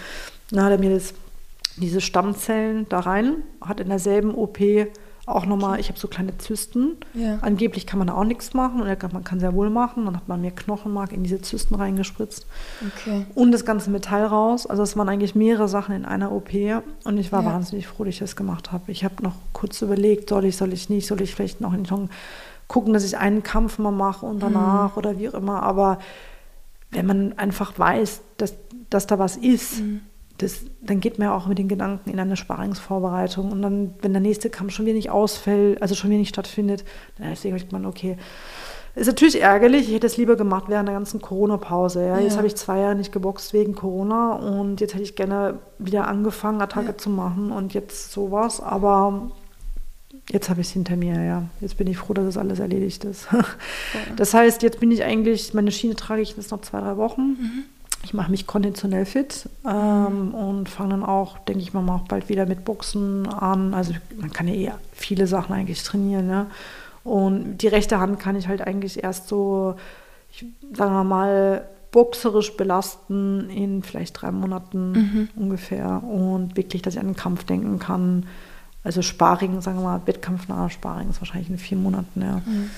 [0.51, 1.13] Dann hat er mir das,
[1.81, 4.59] diese Stammzellen da rein, hat in derselben OP
[5.27, 6.97] auch nochmal, ich habe so kleine Zysten.
[7.13, 7.37] Ja.
[7.41, 10.05] Angeblich kann man da auch nichts machen und er man kann sehr wohl machen.
[10.05, 12.47] Dann hat man mir Knochenmark in diese Zysten reingespritzt.
[12.85, 13.25] Okay.
[13.35, 14.65] Und das ganze Metall raus.
[14.65, 16.49] Also es waren eigentlich mehrere Sachen in einer OP
[17.03, 17.53] und ich war ja.
[17.53, 18.91] wahnsinnig froh, dass ich das gemacht habe.
[18.91, 21.83] Ich habe noch kurz überlegt, soll ich, soll ich nicht, soll ich vielleicht noch in
[21.83, 22.09] den
[22.67, 24.97] gucken, dass ich einen Kampf mal mache und danach mhm.
[24.97, 25.61] oder wie auch immer.
[25.61, 25.99] Aber
[26.89, 28.55] wenn man einfach weiß, dass,
[28.89, 30.01] dass da was ist, mhm
[30.41, 33.51] das, dann geht man ja auch mit den Gedanken in eine Sparingsvorbereitung.
[33.51, 36.83] Und dann, wenn der nächste Kampf schon wieder nicht ausfällt, also schon wieder nicht stattfindet,
[37.17, 38.17] dann denkt man, okay,
[38.93, 39.87] ist natürlich ärgerlich.
[39.87, 42.01] Ich hätte es lieber gemacht während der ganzen Corona-Pause.
[42.01, 42.17] Ja.
[42.17, 42.19] Ja.
[42.19, 46.07] Jetzt habe ich zwei Jahre nicht geboxt wegen Corona und jetzt hätte ich gerne wieder
[46.07, 46.97] angefangen, Attacke ja.
[46.97, 48.59] zu machen und jetzt sowas.
[48.59, 49.31] Aber
[50.29, 51.43] jetzt habe ich es hinter mir, ja.
[51.61, 53.27] Jetzt bin ich froh, dass das alles erledigt ist.
[54.17, 57.21] Das heißt, jetzt bin ich eigentlich, meine Schiene trage ich jetzt noch zwei, drei Wochen.
[57.21, 57.63] Mhm.
[58.03, 62.29] Ich mache mich konditionell fit ähm, und fange dann auch, denke ich mal, auch bald
[62.29, 63.73] wieder mit Boxen an.
[63.73, 66.47] Also man kann ja eh viele Sachen eigentlich trainieren, ja.
[67.03, 69.75] Und die rechte Hand kann ich halt eigentlich erst so,
[70.31, 75.29] ich, sagen wir mal, boxerisch belasten in vielleicht drei Monaten mhm.
[75.35, 76.03] ungefähr.
[76.03, 78.25] Und wirklich, dass ich an den Kampf denken kann.
[78.83, 82.41] Also Sparring, sagen wir mal, wettkampfnaher Sparring ist wahrscheinlich in vier Monaten, ja.
[82.45, 82.69] Mhm.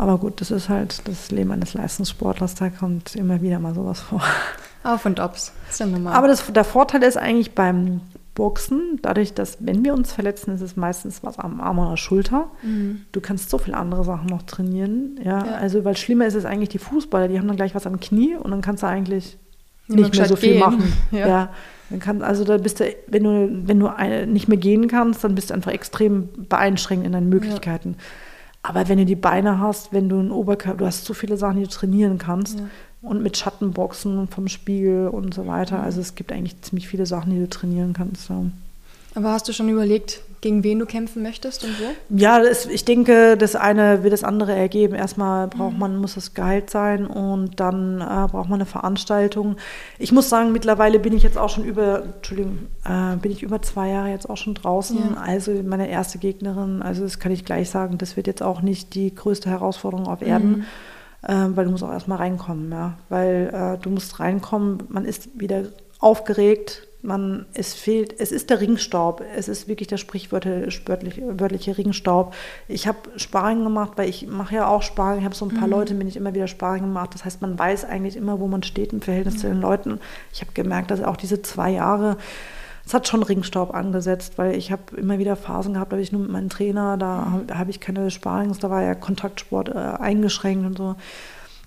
[0.00, 4.00] Aber gut, das ist halt das Leben eines Leistungssportlers, da kommt immer wieder mal sowas
[4.00, 4.22] vor.
[4.82, 6.14] Auf und Abs, ist ja normal.
[6.14, 8.00] Aber das, der Vorteil ist eigentlich beim
[8.34, 12.46] Boxen, dadurch, dass wenn wir uns verletzen, ist es meistens was am Arm oder Schulter.
[12.62, 13.02] Mhm.
[13.12, 15.20] Du kannst so viele andere Sachen noch trainieren.
[15.22, 15.44] Ja?
[15.44, 15.54] ja?
[15.56, 18.36] also weil schlimmer ist es eigentlich die Fußballer, die haben dann gleich was am Knie
[18.36, 19.36] und dann kannst du eigentlich
[19.86, 20.60] nicht mehr so viel gehen.
[20.60, 20.92] machen.
[21.10, 21.28] Ja.
[21.28, 21.48] ja.
[21.90, 23.90] Dann kann, also da bist du, wenn du, wenn du
[24.26, 27.96] nicht mehr gehen kannst, dann bist du einfach extrem beeinschränkt in deinen Möglichkeiten.
[27.98, 28.04] Ja.
[28.62, 31.56] Aber wenn du die Beine hast, wenn du einen Oberkörper, du hast so viele Sachen,
[31.56, 32.58] die du trainieren kannst.
[32.58, 32.66] Ja
[33.02, 35.78] und mit Schattenboxen vom Spiegel und so weiter.
[35.78, 35.84] Mhm.
[35.84, 38.28] Also es gibt eigentlich ziemlich viele Sachen, die du trainieren kannst.
[38.28, 38.44] Ja.
[39.14, 42.16] Aber hast du schon überlegt, gegen wen du kämpfen möchtest und wo?
[42.16, 44.94] Ja, das, ich denke, das eine wird das andere ergeben.
[44.94, 49.56] Erstmal braucht man, muss das Gehalt sein und dann äh, braucht man eine Veranstaltung.
[49.98, 53.60] Ich muss sagen, mittlerweile bin ich jetzt auch schon über, Entschuldigung, äh, bin ich über
[53.60, 54.98] zwei Jahre jetzt auch schon draußen.
[55.14, 55.20] Ja.
[55.20, 58.94] Also meine erste Gegnerin, also das kann ich gleich sagen, das wird jetzt auch nicht
[58.94, 60.50] die größte Herausforderung auf Erden.
[60.50, 60.64] Mhm
[61.22, 62.94] äh, weil du musst auch erstmal reinkommen, ja.
[63.10, 65.64] Weil äh, du musst reinkommen, man ist wieder
[65.98, 72.34] aufgeregt, man, es fehlt, es ist der Ringstaub, es ist wirklich der sprichwörtliche wörtliche Ringstaub.
[72.68, 75.66] Ich habe Sparring gemacht, weil ich mache ja auch Sparring, ich habe so ein paar
[75.66, 75.72] mhm.
[75.72, 77.14] Leute, bin ich immer wieder Sparring gemacht.
[77.14, 79.38] Das heißt, man weiß eigentlich immer, wo man steht im Verhältnis mhm.
[79.38, 80.00] zu den Leuten.
[80.32, 82.18] Ich habe gemerkt, dass auch diese zwei Jahre,
[82.84, 86.12] es hat schon Ringstaub angesetzt, weil ich habe immer wieder Phasen gehabt, da habe ich
[86.12, 89.72] nur mit meinem Trainer, da, da habe ich keine Sparings, da war ja Kontaktsport äh,
[89.72, 90.96] eingeschränkt und so.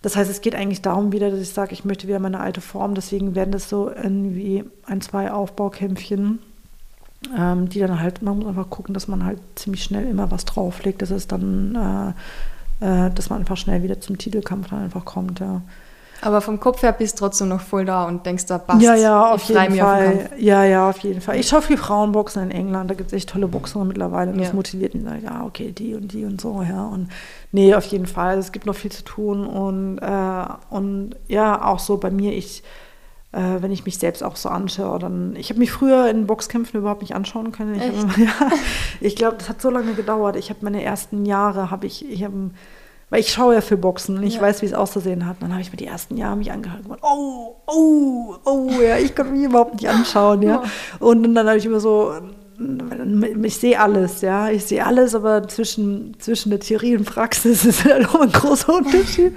[0.04, 2.60] Das heißt, es geht eigentlich darum wieder, dass ich sage, ich möchte wieder meine alte
[2.60, 2.94] Form.
[2.94, 6.40] Deswegen werden das so irgendwie ein, zwei Aufbaukämpfchen,
[7.36, 10.44] ähm, die dann halt, man muss einfach gucken, dass man halt ziemlich schnell immer was
[10.44, 12.14] drauflegt, dass es dann,
[12.82, 15.62] äh, äh, dass man einfach schnell wieder zum Titelkampf dann einfach kommt, ja.
[16.24, 18.82] Aber vom Kopf her bist du trotzdem noch voll da und denkst, da passt.
[18.82, 20.30] Ja, ja, auf jeden Fall.
[20.38, 21.38] Ja, ja, auf jeden Fall.
[21.38, 24.46] Ich schaue viel Frauenboxen in England, da gibt es echt tolle Boxer mittlerweile und ja.
[24.46, 25.04] das motiviert mich.
[25.24, 26.86] Ja, okay, die und die und so, ja.
[26.86, 27.10] Und
[27.52, 28.38] nee, auf jeden Fall.
[28.38, 32.64] Es gibt noch viel zu tun und, äh, und ja, auch so bei mir, ich,
[33.34, 36.80] äh, wenn ich mich selbst auch so anschaue, dann, ich habe mich früher in Boxkämpfen
[36.80, 37.76] überhaupt nicht anschauen können.
[37.76, 38.50] Ich, ja,
[39.02, 40.38] ich glaube, das hat so lange gedauert.
[40.38, 42.52] Ich habe meine ersten Jahre, habe ich, ich habe
[43.14, 44.42] weil ich schaue ja für Boxen und ich ja.
[44.42, 45.36] weiß, wie es auszusehen hat.
[45.36, 48.70] Und dann habe ich mir die ersten Jahre mich angehört und gesagt, oh, oh, oh,
[48.82, 50.64] ja, ich kann mich überhaupt nicht anschauen, ja.
[50.98, 52.12] Und dann habe ich immer so,
[53.44, 57.86] ich sehe alles, ja, ich sehe alles, aber zwischen, zwischen der Theorie und Praxis ist
[57.86, 59.34] halt auch ein großer Unterschied.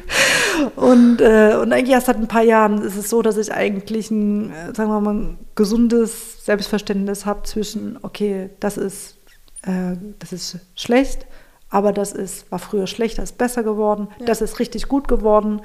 [0.77, 4.11] Und, äh, und eigentlich erst seit ein paar Jahren ist es so, dass ich eigentlich
[4.11, 9.19] ein, äh, sagen wir mal, ein gesundes Selbstverständnis habe zwischen, okay, das ist,
[9.65, 11.27] äh, das ist schlecht
[11.71, 14.27] aber das ist, war früher schlechter, ist besser geworden, ja.
[14.27, 15.61] das ist richtig gut geworden.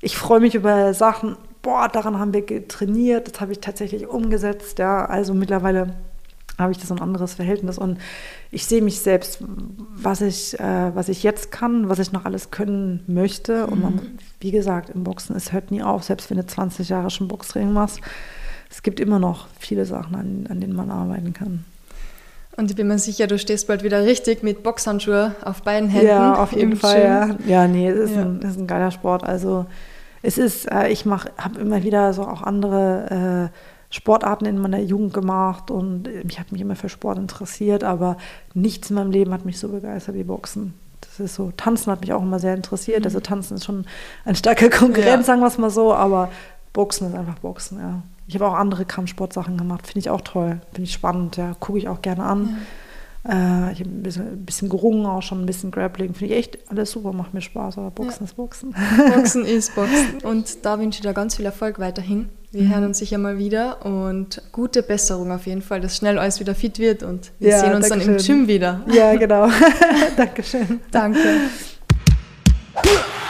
[0.00, 4.78] Ich freue mich über Sachen, boah, daran haben wir trainiert, das habe ich tatsächlich umgesetzt,
[4.78, 5.94] ja, also mittlerweile
[6.58, 7.98] habe ich das ein anderes Verhältnis und
[8.50, 12.50] ich sehe mich selbst, was ich, äh, was ich jetzt kann, was ich noch alles
[12.50, 13.66] können möchte.
[13.66, 14.18] Und man, mhm.
[14.40, 17.72] wie gesagt, im Boxen, es hört nie auf, selbst wenn du 20 Jahre schon Boxtraining
[17.72, 18.00] machst.
[18.70, 21.64] Es gibt immer noch viele Sachen, an, an denen man arbeiten kann.
[22.56, 26.06] Und ich bin mir sicher, du stehst bald wieder richtig mit Boxhandschuhe auf beiden Händen.
[26.06, 27.02] Ja, auf jeden Fall.
[27.02, 27.36] Ja.
[27.46, 28.22] ja, nee, es ist, ja.
[28.22, 29.24] Ein, ist ein geiler Sport.
[29.24, 29.66] Also
[30.22, 34.80] es ist, äh, ich mache, habe immer wieder so auch andere äh, Sportarten in meiner
[34.80, 38.16] Jugend gemacht und ich habe mich immer für Sport interessiert, aber
[38.52, 40.74] nichts in meinem Leben hat mich so begeistert wie Boxen.
[41.00, 43.00] Das ist so, Tanzen hat mich auch immer sehr interessiert.
[43.00, 43.04] Mhm.
[43.04, 43.84] Also Tanzen ist schon
[44.24, 45.22] ein starker Konkurrent, ja.
[45.22, 46.30] sagen wir es mal so, aber
[46.72, 48.02] Boxen ist einfach Boxen, ja.
[48.26, 51.78] Ich habe auch andere Kampfsportsachen gemacht, finde ich auch toll, finde ich spannend, ja, gucke
[51.78, 52.58] ich auch gerne an.
[53.24, 53.26] Ja.
[53.26, 56.40] Äh, ich habe ein bisschen, ein bisschen, gerungen, auch schon ein bisschen Grappling, finde ich
[56.40, 58.24] echt alles super, macht mir Spaß, aber Boxen ja.
[58.24, 58.74] ist Boxen.
[59.14, 62.28] Boxen ist Boxen und da wünsche ich dir ganz viel Erfolg weiterhin.
[62.50, 62.74] Wir mhm.
[62.74, 66.54] hören uns sicher mal wieder und gute Besserung auf jeden Fall, dass schnell alles wieder
[66.54, 68.16] fit wird und wir ja, sehen uns dann schön.
[68.16, 68.82] im Gym wieder.
[68.92, 69.48] Ja, genau.
[70.16, 70.80] Dankeschön.
[70.90, 71.18] Danke.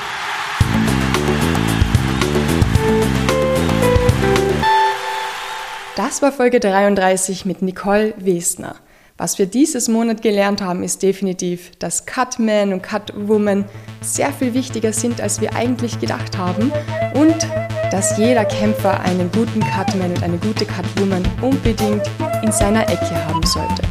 [5.97, 8.75] Das war Folge 33 mit Nicole Wesner.
[9.17, 13.65] Was wir dieses Monat gelernt haben, ist definitiv, dass Cutman und Cutwoman
[14.01, 16.73] sehr viel wichtiger sind, als wir eigentlich gedacht haben
[17.15, 17.47] und
[17.93, 22.03] dass jeder Kämpfer einen guten Cutman und eine gute Cutwoman unbedingt
[22.43, 23.83] in seiner Ecke haben sollte.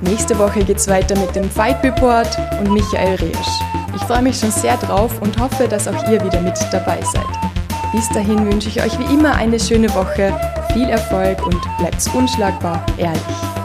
[0.00, 3.60] Nächste Woche geht's weiter mit dem Fight Report und Michael Resch.
[3.96, 7.63] Ich freue mich schon sehr drauf und hoffe, dass auch ihr wieder mit dabei seid.
[7.94, 10.36] Bis dahin wünsche ich euch wie immer eine schöne Woche,
[10.72, 13.63] viel Erfolg und bleibt unschlagbar ehrlich.